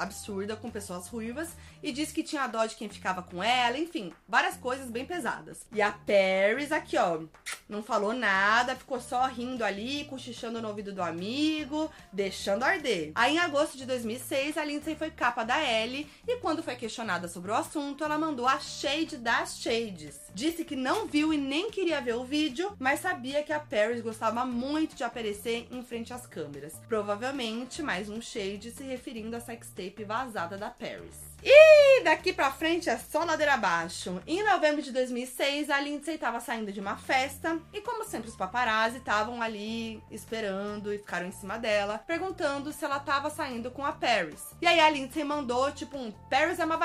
absurda 0.03 0.57
com 0.57 0.71
pessoas 0.71 1.09
ruivas 1.09 1.51
e 1.83 1.93
disse 1.93 2.13
que 2.13 2.23
tinha 2.23 2.47
dó 2.47 2.65
de 2.67 2.77
quem 2.77 2.89
ficava 2.89 3.23
com 3.23 3.43
ela, 3.43 3.79
enfim, 3.79 4.13
várias 4.29 4.57
coisas 4.57 4.91
bem 4.91 5.05
pesadas. 5.05 5.67
E 5.73 5.81
a 5.81 5.93
Paris 5.93 6.71
aqui, 6.73 6.97
ó, 6.97 7.21
não 7.69 7.83
falou 7.83 8.13
nada, 8.13 8.77
ficou 8.77 9.01
só 9.01 9.27
rindo 9.27 9.65
ali, 9.65 10.05
cochichando 10.05 10.61
no 10.61 10.69
ouvido 10.69 10.93
do 10.93 11.03
amigo, 11.03 11.91
deixando 12.13 12.65
arder. 12.65 13.13
Aí 13.15 13.35
em 13.35 13.39
agosto 13.39 13.77
de 13.77 13.87
2006, 13.87 14.57
a 14.57 14.65
Lindsay 14.65 14.95
foi 14.95 15.11
capa 15.11 15.45
da 15.45 15.59
Elle 15.59 16.09
e 16.27 16.37
quando 16.37 16.63
foi 16.63 16.77
questionada 16.77 17.29
sobre 17.29 17.51
o 17.51 17.55
assunto, 17.55 18.05
ela 18.05 18.19
mandou 18.19 18.47
a 18.47 18.59
shade 18.59 19.17
das 19.17 19.59
shades. 19.59 20.21
Disse 20.35 20.65
que 20.65 20.77
não 20.77 21.07
viu 21.07 21.33
e 21.33 21.37
nem 21.37 21.71
queria 21.71 22.01
ver 22.01 22.15
o 22.15 22.25
vídeo, 22.25 22.75
mas 22.79 23.01
sabia 23.01 23.43
que 23.43 23.53
a 23.53 23.61
Paris 23.61 24.01
gostava 24.01 24.45
muito 24.45 24.97
de 24.97 25.05
aparecer 25.05 25.69
em 25.71 25.83
frente 25.83 26.13
às 26.13 26.27
câmeras. 26.27 26.75
Provavelmente 26.89 27.83
mais 27.83 28.09
um 28.09 28.21
shade 28.21 28.71
se 28.71 28.83
referindo 28.83 29.37
à 29.37 29.41
sextape 29.41 29.92
vazada 30.05 30.57
da 30.57 30.71
Paris. 30.71 31.33
E 31.45 32.05
daqui 32.05 32.33
pra 32.33 32.53
frente 32.53 32.89
é 32.89 32.97
só 32.97 33.25
ladeira 33.25 33.55
abaixo. 33.55 34.23
Em 34.27 34.45
novembro 34.45 34.81
de 34.81 34.93
2006, 34.93 35.71
a 35.71 35.81
Lindsay 35.81 36.15
estava 36.15 36.39
saindo 36.39 36.73
de 36.73 36.79
uma 36.79 36.97
festa 36.97 37.59
e, 37.73 37.81
como 37.81 38.05
sempre, 38.05 38.29
os 38.29 38.37
paparazzi 38.37 38.99
estavam 38.99 39.43
ali 39.43 40.01
esperando 40.09 40.95
e 40.95 40.99
ficaram 40.99 41.27
em 41.27 41.33
cima 41.33 41.59
dela, 41.59 41.99
perguntando 41.99 42.73
se 42.73 42.85
ela 42.85 42.99
estava 42.99 43.29
saindo 43.29 43.73
com 43.73 43.85
a 43.85 43.91
Paris. 43.91 44.55
E 44.63 44.67
aí 44.69 44.79
a 44.79 44.89
Lindsay 44.89 45.25
mandou, 45.25 45.73
tipo, 45.73 45.99
um 45.99 46.13
Paris 46.31 46.61
é 46.61 46.65
uma 46.65 46.79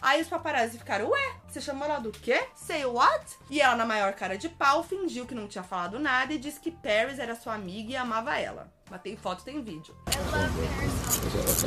Aí 0.00 0.20
os 0.20 0.28
paparazzi 0.28 0.78
ficaram, 0.78 1.08
ué, 1.08 1.36
você 1.46 1.60
chamou 1.60 1.86
ela 1.86 1.98
do 1.98 2.10
quê? 2.10 2.46
Say 2.54 2.84
what? 2.84 3.24
E 3.48 3.60
ela, 3.60 3.76
na 3.76 3.86
maior 3.86 4.12
cara 4.12 4.36
de 4.36 4.48
pau, 4.48 4.82
fingiu 4.82 5.24
que 5.26 5.34
não 5.34 5.48
tinha 5.48 5.64
falado 5.64 5.98
nada 5.98 6.32
e 6.32 6.38
disse 6.38 6.60
que 6.60 6.70
Paris 6.70 7.18
era 7.18 7.34
sua 7.34 7.54
amiga 7.54 7.92
e 7.92 7.96
amava 7.96 8.38
ela. 8.38 8.72
Mas 8.90 9.00
tem 9.00 9.16
foto, 9.16 9.44
tem 9.44 9.62
vídeo. 9.62 9.94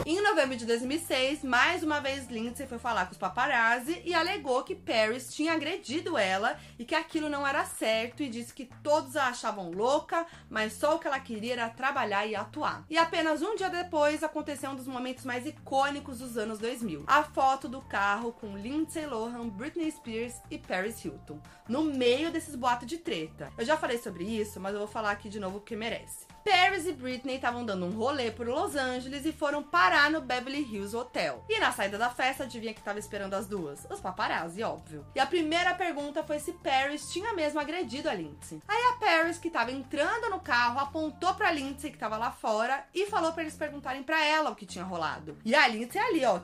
Em 0.06 0.22
novembro 0.22 0.56
de 0.56 0.66
2006, 0.66 1.44
mais 1.44 1.84
uma 1.84 2.00
vez 2.00 2.28
Lindsay 2.28 2.68
foi 2.68 2.78
falar 2.78 3.06
com 3.06 3.12
os 3.12 3.18
paparazzi 3.18 4.02
e 4.06 4.14
alegou 4.14 4.64
que 4.64 4.76
Paris 4.76 5.34
tinha 5.34 5.54
agredido 5.54 6.18
ela 6.18 6.58
e 6.78 6.86
que 6.86 6.96
aquilo 6.96 7.28
não 7.28 7.46
era 7.46 7.66
certo 7.66 8.22
e 8.22 8.30
disse 8.30 8.54
que 8.54 8.70
todos 8.84 9.16
a 9.16 9.28
achavam 9.28 9.72
louca, 9.72 10.26
mas 10.50 10.74
só 10.74 10.96
o 10.96 11.00
que 11.00 11.08
ela 11.08 11.20
queria 11.20 11.54
era 11.54 11.70
trabalhar 11.70 12.26
e 12.26 12.36
atuar. 12.36 12.86
E 12.90 12.98
apenas 12.98 13.42
um 13.42 13.56
dia 13.56 13.70
depois 13.70 14.24
aconteceu 14.24 14.72
um 14.72 14.76
dos 14.76 14.88
momentos 14.88 15.26
mais 15.26 15.46
icônicos 15.46 16.20
dos 16.20 16.38
anos 16.38 16.60
2000. 16.60 17.04
A 17.08 17.24
foto 17.24 17.68
do 17.68 17.82
carro 17.82 18.32
com 18.32 18.56
Lindsay 18.56 19.06
Lohan, 19.06 19.50
Britney 19.50 19.92
Spears 19.92 20.36
e 20.52 20.58
Paris 20.58 21.04
Hilton, 21.04 21.40
no 21.68 21.84
meio 21.84 22.32
desses 22.32 22.56
boatos 22.56 22.88
de 22.88 22.98
treta. 22.98 23.52
Eu 23.58 23.66
já 23.66 23.76
falei 23.76 23.98
sobre 23.98 24.24
isso, 24.24 24.60
mas 24.60 24.74
eu 24.74 24.80
vou 24.80 24.88
falar 24.88 25.12
aqui 25.12 25.30
de 25.30 25.40
novo 25.40 25.60
porque 25.60 25.76
merece. 25.76 26.26
Paris 26.48 26.86
e 26.86 26.94
Britney 26.94 27.36
estavam 27.36 27.66
dando 27.66 27.86
um 27.86 27.92
rolê 27.92 28.32
por 28.32 28.48
Los 28.48 28.74
Angeles 28.74 29.26
e 29.26 29.34
foram 29.34 29.62
parar 29.62 30.10
no 30.10 30.22
Beverly 30.22 30.62
Hills 30.62 30.96
Hotel. 30.96 31.44
E 31.50 31.60
na 31.60 31.74
saída 31.74 31.98
da 31.98 32.10
festa, 32.10 32.46
adivinha 32.46 32.74
que 32.74 32.80
estava 32.80 32.98
esperando 32.98 33.34
as 33.34 33.48
duas? 33.48 33.86
Os 33.90 34.00
paparazzi, 34.00 34.64
óbvio. 34.64 35.06
E 35.14 35.20
a 35.20 35.26
primeira 35.26 35.74
pergunta 35.74 36.24
foi 36.24 36.40
se 36.40 36.54
Paris 36.54 37.12
tinha 37.12 37.34
mesmo 37.34 37.60
agredido 37.60 38.10
a 38.10 38.14
Lindsay. 38.14 38.62
Aí 38.66 38.82
a 38.94 38.94
Paris, 38.94 39.38
que 39.38 39.50
estava 39.50 39.74
entrando 39.74 40.30
no 40.30 40.40
carro, 40.40 40.80
apontou 40.80 41.34
pra 41.34 41.52
Lindsay, 41.52 41.92
que 41.92 41.98
estava 41.98 42.16
lá 42.16 42.32
fora, 42.32 42.86
e 42.94 43.08
falou 43.08 43.34
para 43.34 43.44
eles 43.44 43.58
perguntarem 43.58 44.02
para 44.02 44.24
ela 44.24 44.50
o 44.50 44.56
que 44.56 44.66
tinha 44.66 44.86
rolado. 44.86 45.38
E 45.44 45.54
a 45.54 45.68
Lindsay 45.68 46.02
ali, 46.02 46.24
ó, 46.24 46.40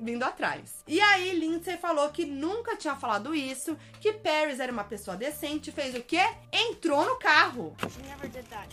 vindo 0.00 0.24
atrás. 0.24 0.82
E 0.88 1.00
aí 1.00 1.38
Lindsay 1.38 1.76
falou 1.76 2.08
que 2.10 2.24
nunca 2.24 2.76
tinha 2.76 2.96
falado 2.96 3.32
isso, 3.32 3.78
que 4.00 4.12
Paris 4.12 4.58
era 4.58 4.72
uma 4.72 4.82
pessoa 4.82 5.16
decente, 5.16 5.70
fez 5.70 5.94
o 5.94 6.02
quê? 6.02 6.28
Entrou 6.52 7.06
no 7.06 7.16
carro. 7.16 7.76
She 7.88 8.02
never 8.02 8.28
did 8.28 8.44
that. 8.48 8.68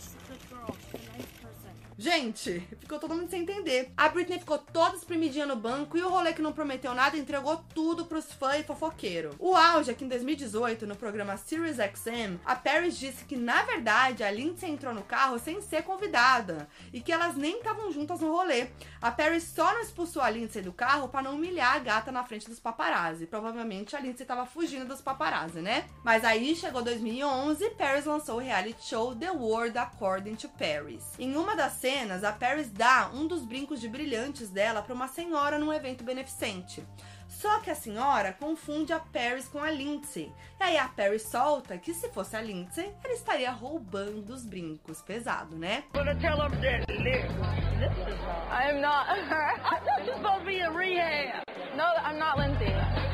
girl. 0.50 1.07
Gente, 2.00 2.60
ficou 2.78 2.96
todo 2.96 3.12
mundo 3.12 3.28
sem 3.28 3.42
entender. 3.42 3.90
A 3.96 4.08
Britney 4.08 4.38
ficou 4.38 4.56
toda 4.56 4.94
espremidinha 4.94 5.44
no 5.44 5.56
banco 5.56 5.98
e 5.98 6.02
o 6.02 6.08
rolê 6.08 6.32
que 6.32 6.40
não 6.40 6.52
prometeu 6.52 6.94
nada 6.94 7.16
entregou 7.16 7.56
tudo 7.74 8.06
pros 8.06 8.32
fãs 8.32 8.60
e 8.60 8.62
fofoqueiro. 8.62 9.34
O 9.36 9.56
auge 9.56 9.90
é 9.90 9.94
que 9.94 10.04
em 10.04 10.08
2018, 10.08 10.86
no 10.86 10.94
programa 10.94 11.36
Sirius 11.36 11.78
XM, 11.78 12.38
a 12.44 12.54
Paris 12.54 12.96
disse 12.96 13.24
que 13.24 13.36
na 13.36 13.64
verdade 13.64 14.22
a 14.22 14.30
Lindsay 14.30 14.70
entrou 14.70 14.94
no 14.94 15.02
carro 15.02 15.40
sem 15.40 15.60
ser 15.60 15.82
convidada 15.82 16.68
e 16.92 17.00
que 17.00 17.10
elas 17.10 17.34
nem 17.34 17.56
estavam 17.56 17.90
juntas 17.90 18.20
no 18.20 18.30
rolê. 18.30 18.68
A 19.02 19.10
Paris 19.10 19.42
só 19.42 19.74
não 19.74 19.80
expulsou 19.80 20.22
a 20.22 20.30
Lindsay 20.30 20.62
do 20.62 20.72
carro 20.72 21.08
para 21.08 21.22
não 21.22 21.34
humilhar 21.34 21.74
a 21.74 21.80
gata 21.80 22.12
na 22.12 22.22
frente 22.22 22.48
dos 22.48 22.60
paparazzi. 22.60 23.26
Provavelmente 23.26 23.96
a 23.96 23.98
Lindsay 23.98 24.22
estava 24.22 24.46
fugindo 24.46 24.86
dos 24.86 25.00
paparazzi, 25.00 25.58
né? 25.60 25.84
Mas 26.04 26.24
aí 26.24 26.54
chegou 26.54 26.80
2011 26.80 27.64
e 27.64 27.70
Paris 27.70 28.04
lançou 28.04 28.36
o 28.36 28.40
reality 28.40 28.86
show 28.86 29.16
The 29.16 29.32
World 29.32 29.76
According 29.76 30.36
to 30.36 30.48
Paris. 30.50 31.02
Em 31.18 31.34
uma 31.34 31.56
das 31.56 31.87
cenas, 31.88 32.22
a 32.22 32.30
Paris 32.30 32.68
dá 32.70 33.10
um 33.14 33.26
dos 33.26 33.46
brincos 33.46 33.80
de 33.80 33.88
brilhantes 33.88 34.50
dela 34.50 34.82
para 34.82 34.92
uma 34.92 35.08
senhora 35.08 35.58
num 35.58 35.72
evento 35.72 36.04
beneficente. 36.04 36.86
Só 37.26 37.60
que 37.60 37.70
a 37.70 37.74
senhora 37.74 38.30
confunde 38.30 38.92
a 38.92 39.00
Paris 39.00 39.48
com 39.48 39.58
a 39.58 39.70
Lindsay. 39.70 40.30
E 40.60 40.64
aí 40.64 40.76
a 40.76 40.86
Paris 40.88 41.22
solta 41.22 41.78
que 41.78 41.94
se 41.94 42.10
fosse 42.10 42.36
a 42.36 42.42
Lindsay, 42.42 42.92
ela 43.02 43.14
estaria 43.14 43.50
roubando 43.50 44.34
os 44.34 44.44
brincos. 44.44 45.00
Pesado, 45.00 45.56
né? 45.56 45.84
I'm 48.50 48.80
not 48.82 49.06
her. 49.08 49.54
I 49.64 49.80
thought 49.80 50.04
you 50.04 50.12
supposed 50.12 50.40
to 50.40 50.44
be 50.44 50.60
a 50.60 50.70
rehab. 50.70 51.42
No, 51.74 51.84
I'm 52.04 52.18
not 52.18 52.36
Lindsay. 52.36 53.07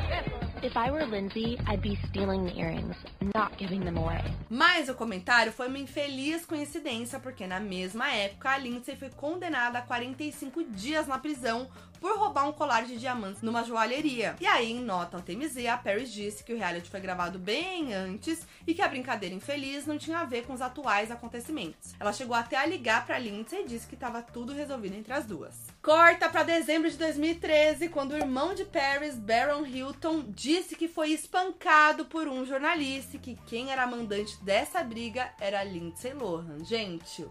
If 0.65 0.79
I 0.79 0.91
were 0.91 1.05
Lindsay, 1.05 1.59
I'd 1.67 1.83
be 1.83 1.99
stealing 2.09 2.47
the 2.47 2.59
earrings, 2.59 2.97
not 3.35 3.59
giving 3.59 3.85
them 3.85 3.99
away. 3.99 4.25
Mas 4.49 4.89
o 4.89 4.95
comentário 4.95 5.53
foi 5.53 5.69
uma 5.69 5.79
infeliz 5.79 6.47
coincidência, 6.47 7.21
porque 7.21 7.47
na 7.47 7.61
mesma 7.61 8.11
época 8.11 8.49
a 8.49 8.57
Lindsay 8.57 8.97
foi 8.97 9.11
condenada 9.11 9.81
a 9.81 9.83
45 9.83 10.65
dias 10.71 11.07
na 11.07 11.19
prisão 11.19 11.69
por 12.05 12.19
roubar 12.19 12.47
um 12.47 12.53
colar 12.53 12.85
de 12.85 12.99
diamantes 12.99 13.41
numa 13.41 13.65
joalheria. 13.65 14.37
E 14.39 14.47
aí, 14.47 14.73
em 14.73 14.81
nota 14.85 15.17
ao 15.17 15.23
TMZ, 15.23 15.65
a 15.65 15.79
Paris 15.79 16.13
disse 16.13 16.45
que 16.45 16.53
o 16.53 16.57
reality 16.59 16.91
foi 16.91 17.01
gravado 17.01 17.39
bem 17.39 17.95
antes 17.95 18.47
e 18.67 18.75
que 18.75 18.83
a 18.83 18.89
brincadeira 18.89 19.35
infeliz 19.35 19.87
não 19.87 19.97
tinha 19.97 20.19
a 20.19 20.25
ver 20.27 20.45
com 20.45 20.53
os 20.53 20.61
atuais 20.61 21.11
acontecimentos. 21.11 21.95
Ela 21.99 22.13
chegou 22.13 22.37
até 22.37 22.59
a 22.59 22.67
ligar 22.67 23.07
para 23.07 23.19
Lindsay 23.19 23.63
e 23.63 23.67
disse 23.67 23.87
que 23.87 23.95
estava 23.95 24.21
tudo 24.21 24.53
resolvido 24.53 24.95
entre 24.95 25.15
as 25.15 25.25
duas. 25.25 25.55
Corta 25.81 26.29
para 26.29 26.43
dezembro 26.43 26.91
de 26.91 26.99
2013, 26.99 27.89
quando 27.89 28.13
o 28.13 28.19
irmão 28.19 28.55
de 28.55 28.67
Paris, 28.67 29.17
Baron 29.17 29.65
Hilton, 29.65 30.27
disse 30.29 30.77
que 30.77 30.89
foi 30.89 31.11
espancado 31.13 32.05
por 32.05 32.29
um 32.29 32.45
jornalista 32.45 33.17
e 33.17 33.19
que 33.19 33.35
quem 33.47 33.73
era 33.73 33.87
mandante 33.87 34.37
dessa 34.45 34.85
briga 34.85 35.33
era 35.41 35.65
Lindsay 35.65 36.13
Lohan. 36.13 36.63
Gente, 36.67 37.27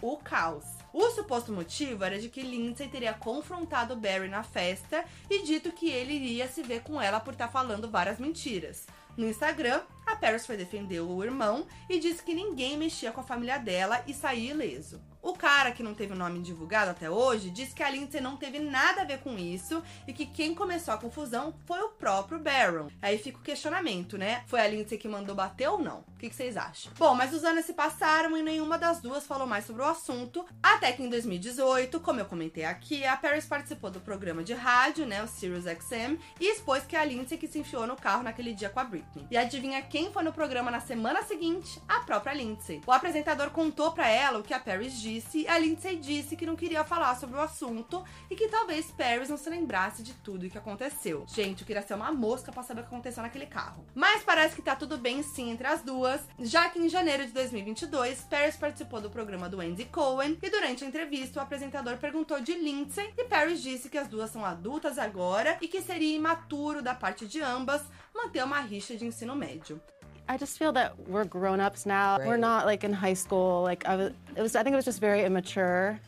o 0.00 0.16
caos. 0.18 0.81
O 0.92 1.10
suposto 1.10 1.52
motivo 1.52 2.04
era 2.04 2.18
de 2.18 2.28
que 2.28 2.42
Lindsay 2.42 2.86
teria 2.86 3.14
confrontado 3.14 3.96
Barry 3.96 4.28
na 4.28 4.42
festa 4.42 5.04
e 5.30 5.42
dito 5.42 5.72
que 5.72 5.88
ele 5.88 6.12
iria 6.12 6.46
se 6.46 6.62
ver 6.62 6.82
com 6.82 7.00
ela 7.00 7.18
por 7.18 7.32
estar 7.32 7.48
falando 7.48 7.90
várias 7.90 8.18
mentiras. 8.18 8.86
No 9.16 9.26
Instagram, 9.26 9.82
a 10.06 10.16
Paris 10.16 10.44
foi 10.44 10.56
defender 10.56 11.00
o 11.00 11.24
irmão 11.24 11.66
e 11.88 11.98
disse 11.98 12.22
que 12.22 12.34
ninguém 12.34 12.76
mexia 12.76 13.10
com 13.10 13.20
a 13.20 13.24
família 13.24 13.58
dela 13.58 14.02
e 14.06 14.12
saía 14.12 14.50
ileso. 14.50 15.00
O 15.22 15.34
cara, 15.34 15.70
que 15.70 15.84
não 15.84 15.94
teve 15.94 16.12
o 16.12 16.16
nome 16.16 16.40
divulgado 16.40 16.90
até 16.90 17.08
hoje, 17.08 17.48
disse 17.48 17.72
que 17.72 17.82
a 17.84 17.88
Lindsay 17.88 18.20
não 18.20 18.36
teve 18.36 18.58
nada 18.58 19.02
a 19.02 19.04
ver 19.04 19.20
com 19.20 19.38
isso 19.38 19.80
e 20.04 20.12
que 20.12 20.26
quem 20.26 20.52
começou 20.52 20.92
a 20.92 20.98
confusão 20.98 21.54
foi 21.64 21.80
o 21.80 21.90
próprio 21.90 22.40
Baron. 22.40 22.88
Aí 23.00 23.16
fica 23.18 23.38
o 23.38 23.42
questionamento, 23.42 24.18
né? 24.18 24.42
Foi 24.48 24.60
a 24.60 24.66
Lindsay 24.66 24.98
que 24.98 25.06
mandou 25.06 25.36
bater 25.36 25.68
ou 25.68 25.78
não? 25.78 26.00
O 26.00 26.18
que, 26.18 26.28
que 26.28 26.34
vocês 26.34 26.56
acham? 26.56 26.92
Bom, 26.98 27.14
mas 27.14 27.32
os 27.32 27.44
anos 27.44 27.64
se 27.64 27.72
passaram 27.72 28.36
e 28.36 28.42
nenhuma 28.42 28.76
das 28.76 29.00
duas 29.00 29.24
falou 29.24 29.46
mais 29.46 29.64
sobre 29.64 29.82
o 29.82 29.84
assunto, 29.84 30.44
até 30.60 30.90
que 30.90 31.04
em 31.04 31.08
2018, 31.08 32.00
como 32.00 32.18
eu 32.18 32.24
comentei 32.24 32.64
aqui, 32.64 33.04
a 33.04 33.16
Paris 33.16 33.46
participou 33.46 33.92
do 33.92 34.00
programa 34.00 34.42
de 34.42 34.54
rádio, 34.54 35.06
né, 35.06 35.22
o 35.22 35.28
Sirius 35.28 35.64
XM, 35.64 36.18
e 36.40 36.50
expôs 36.50 36.84
que 36.84 36.96
é 36.96 37.00
a 37.00 37.04
Lindsay 37.04 37.38
que 37.38 37.46
se 37.46 37.60
enfiou 37.60 37.86
no 37.86 37.94
carro 37.94 38.24
naquele 38.24 38.52
dia 38.54 38.70
com 38.70 38.80
a 38.80 38.84
Britney. 38.84 39.26
E 39.30 39.36
adivinha 39.36 39.82
quem 39.82 40.12
foi 40.12 40.24
no 40.24 40.32
programa 40.32 40.68
na 40.68 40.80
semana 40.80 41.22
seguinte? 41.22 41.80
A 41.88 42.00
própria 42.00 42.34
Lindsay. 42.34 42.80
O 42.84 42.90
apresentador 42.90 43.50
contou 43.50 43.92
para 43.92 44.08
ela 44.08 44.40
o 44.40 44.42
que 44.42 44.54
a 44.54 44.58
Paris 44.58 45.00
disse 45.00 45.11
disse, 45.12 45.46
a 45.46 45.58
Lindsay 45.58 45.96
disse 45.96 46.36
que 46.36 46.46
não 46.46 46.56
queria 46.56 46.84
falar 46.84 47.14
sobre 47.16 47.36
o 47.36 47.40
assunto 47.40 48.04
e 48.30 48.36
que 48.36 48.48
talvez 48.48 48.86
Paris 48.90 49.28
não 49.28 49.36
se 49.36 49.50
lembrasse 49.50 50.02
de 50.02 50.14
tudo 50.14 50.46
o 50.46 50.50
que 50.50 50.58
aconteceu. 50.58 51.24
Gente, 51.28 51.60
eu 51.60 51.66
queria 51.66 51.82
ser 51.82 51.94
uma 51.94 52.12
mosca 52.12 52.52
para 52.52 52.62
saber 52.62 52.80
o 52.80 52.84
que 52.84 52.88
aconteceu 52.88 53.22
naquele 53.22 53.46
carro. 53.46 53.84
Mas 53.94 54.22
parece 54.22 54.56
que 54.56 54.62
tá 54.62 54.74
tudo 54.74 54.96
bem 54.96 55.22
sim 55.22 55.50
entre 55.50 55.66
as 55.66 55.82
duas, 55.82 56.20
já 56.38 56.68
que 56.68 56.78
em 56.78 56.88
janeiro 56.88 57.26
de 57.26 57.32
2022, 57.32 58.22
Paris 58.22 58.56
participou 58.56 59.00
do 59.00 59.10
programa 59.10 59.48
do 59.48 59.60
Andy 59.60 59.84
Cohen 59.86 60.38
e 60.42 60.50
durante 60.50 60.84
a 60.84 60.86
entrevista 60.86 61.40
o 61.40 61.42
apresentador 61.42 61.96
perguntou 61.98 62.40
de 62.40 62.54
Lindsay 62.54 63.12
e 63.16 63.24
Paris 63.24 63.62
disse 63.62 63.88
que 63.88 63.98
as 63.98 64.08
duas 64.08 64.30
são 64.30 64.44
adultas 64.44 64.98
agora 64.98 65.58
e 65.60 65.68
que 65.68 65.82
seria 65.82 66.16
imaturo 66.16 66.82
da 66.82 66.94
parte 66.94 67.26
de 67.26 67.40
ambas 67.40 67.82
manter 68.14 68.44
uma 68.44 68.60
rixa 68.60 68.96
de 68.96 69.04
ensino 69.04 69.34
médio. 69.34 69.80
I 70.28 70.36
just 70.36 70.58
feel 70.58 70.72
that 70.72 70.98
we're 71.08 71.24
grown-ups 71.24 71.86
now. 71.86 72.18
Right. 72.18 72.26
We're 72.26 72.36
not 72.36 72.66
like 72.66 72.84
in 72.84 72.92
high 72.92 73.14
school. 73.14 73.62
Like 73.62 73.86
I 73.86 73.96
was, 73.96 74.12
it 74.36 74.42
was. 74.42 74.56
I 74.56 74.62
think 74.62 74.74
it 74.74 74.76
was 74.76 74.84
just 74.84 75.00
very 75.00 75.24
immature. 75.24 75.98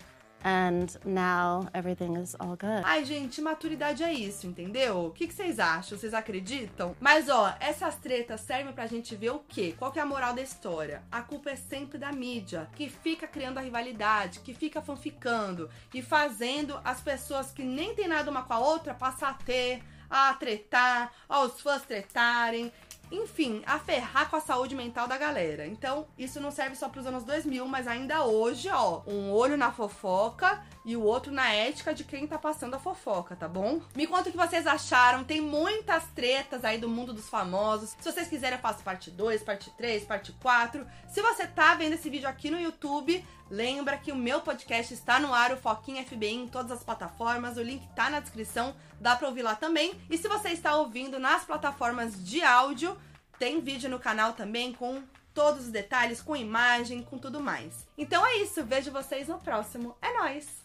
And 0.47 0.95
now 1.07 1.71
everything 1.75 2.17
is 2.17 2.37
all 2.39 2.55
good. 2.55 2.83
Ai, 2.85 3.03
gente, 3.07 3.41
maturidade 3.41 4.03
é 4.03 4.13
isso, 4.13 4.47
entendeu? 4.47 5.07
O 5.07 5.11
que, 5.11 5.27
que 5.27 5.33
vocês 5.33 5.59
acham? 5.59 5.97
Vocês 5.97 6.13
acreditam? 6.13 6.95
Mas, 7.01 7.31
ó, 7.31 7.55
essas 7.59 7.97
tretas 7.97 8.43
servem 8.43 8.75
pra 8.75 8.87
gente 8.87 9.17
ver 9.17 9.31
o 9.31 9.39
quê? 9.39 9.75
Qual 9.79 9.91
que 9.91 9.99
é 9.99 10.03
a 10.03 10.07
moral 10.07 10.35
da 10.35 10.43
história? 10.43 11.03
A 11.11 11.23
culpa 11.23 11.49
é 11.49 11.57
sempre 11.57 11.97
da 11.97 12.13
mídia, 12.13 12.69
que 12.77 12.91
fica 12.91 13.27
criando 13.27 13.57
a 13.57 13.63
rivalidade, 13.63 14.41
que 14.41 14.53
fica 14.53 14.83
fanficando 14.83 15.71
e 15.95 16.03
fazendo 16.03 16.79
as 16.85 17.01
pessoas 17.01 17.51
que 17.51 17.63
nem 17.63 17.95
tem 17.95 18.07
nada 18.07 18.31
uma 18.31 18.43
com 18.43 18.53
a 18.53 18.59
outra 18.59 18.93
passar 18.93 19.31
a 19.31 19.35
ter, 19.35 19.83
a 20.11 20.35
tretar, 20.35 21.11
aos 21.27 21.59
fãs 21.59 21.85
tretarem 21.85 22.71
enfim, 23.15 23.63
a 23.67 23.79
ferrar 23.79 24.29
com 24.29 24.37
a 24.37 24.41
saúde 24.41 24.75
mental 24.75 25.07
da 25.07 25.17
galera. 25.17 25.67
Então, 25.67 26.07
isso 26.19 26.41
não 26.41 26.51
serve 26.51 26.77
só 26.77 26.89
para 26.89 27.01
os 27.01 27.07
anos 27.07 27.25
2000, 27.25 27.67
mas 27.67 27.87
ainda 27.87 28.25
hoje, 28.25 28.69
ó, 28.69 29.03
um 29.07 29.31
olho 29.31 29.57
na 29.57 29.73
fofoca 29.73 30.63
e 30.85 30.97
o 30.97 31.03
outro 31.03 31.33
na 31.33 31.51
ética 31.53 31.95
de 31.95 32.05
quem 32.05 32.27
tá 32.27 32.39
passando 32.39 32.75
a 32.75 32.79
fofoca, 32.79 33.35
tá 33.35 33.49
bom? 33.49 33.81
Me 33.95 34.07
conta 34.07 34.29
o 34.29 34.33
que 34.33 34.39
vocês 34.39 34.67
acharam. 34.67 35.25
Tem 35.25 35.41
muitas 35.41 36.05
tretas 36.15 36.65
aí 36.65 36.79
do 36.79 36.89
mundo 36.89 37.13
dos 37.13 37.29
famosos. 37.29 37.97
Se 37.99 38.13
vocês 38.13 38.29
quiserem, 38.29 38.59
eu 38.59 38.63
faço 38.63 38.83
parte 38.83 39.11
2, 39.11 39.43
parte 39.43 39.71
3, 39.71 40.05
parte 40.05 40.33
4. 40.33 40.87
Se 41.09 41.23
você 41.23 41.47
tá 41.47 41.75
vendo 41.75 41.95
esse 41.95 42.11
vídeo 42.11 42.29
aqui 42.29 42.51
no 42.51 42.61
YouTube, 42.61 43.25
lembra 43.51 43.97
que 43.97 44.13
o 44.13 44.17
meu 44.17 44.43
podcast 44.43 44.93
está 44.93 45.19
no 45.19 45.33
ar, 45.33 45.53
o 45.53 45.57
Foquinha 45.57 46.05
FBI, 46.05 46.35
em 46.35 46.49
todas 46.49 46.73
as 46.73 46.85
plataformas. 46.85 47.57
O 47.57 47.63
link 47.63 47.87
tá 47.95 48.11
na 48.11 48.21
descrição, 48.21 48.77
dá 49.01 49.17
pra 49.17 49.29
ouvir 49.29 49.43
lá 49.43 49.55
também. 49.55 49.99
E 50.11 50.19
se 50.19 50.29
você 50.29 50.51
está 50.51 50.77
ouvindo 50.77 51.19
nas 51.19 51.45
plataformas 51.45 52.23
de 52.23 52.43
áudio, 52.43 52.97
tem 53.39 53.61
vídeo 53.61 53.89
no 53.89 53.99
canal 53.99 54.35
também 54.35 54.73
com 54.73 55.03
todos 55.33 55.65
os 55.65 55.71
detalhes, 55.71 56.23
com 56.23 56.37
imagem, 56.37 57.03
com 57.03 57.19
tudo 57.19 57.41
mais. 57.41 57.87
Então 57.99 58.25
é 58.25 58.37
isso, 58.37 58.65
vejo 58.65 58.93
vocês 58.93 59.29
no 59.29 59.39
próximo. 59.39 59.97
É 60.01 60.17
nóis! 60.19 60.64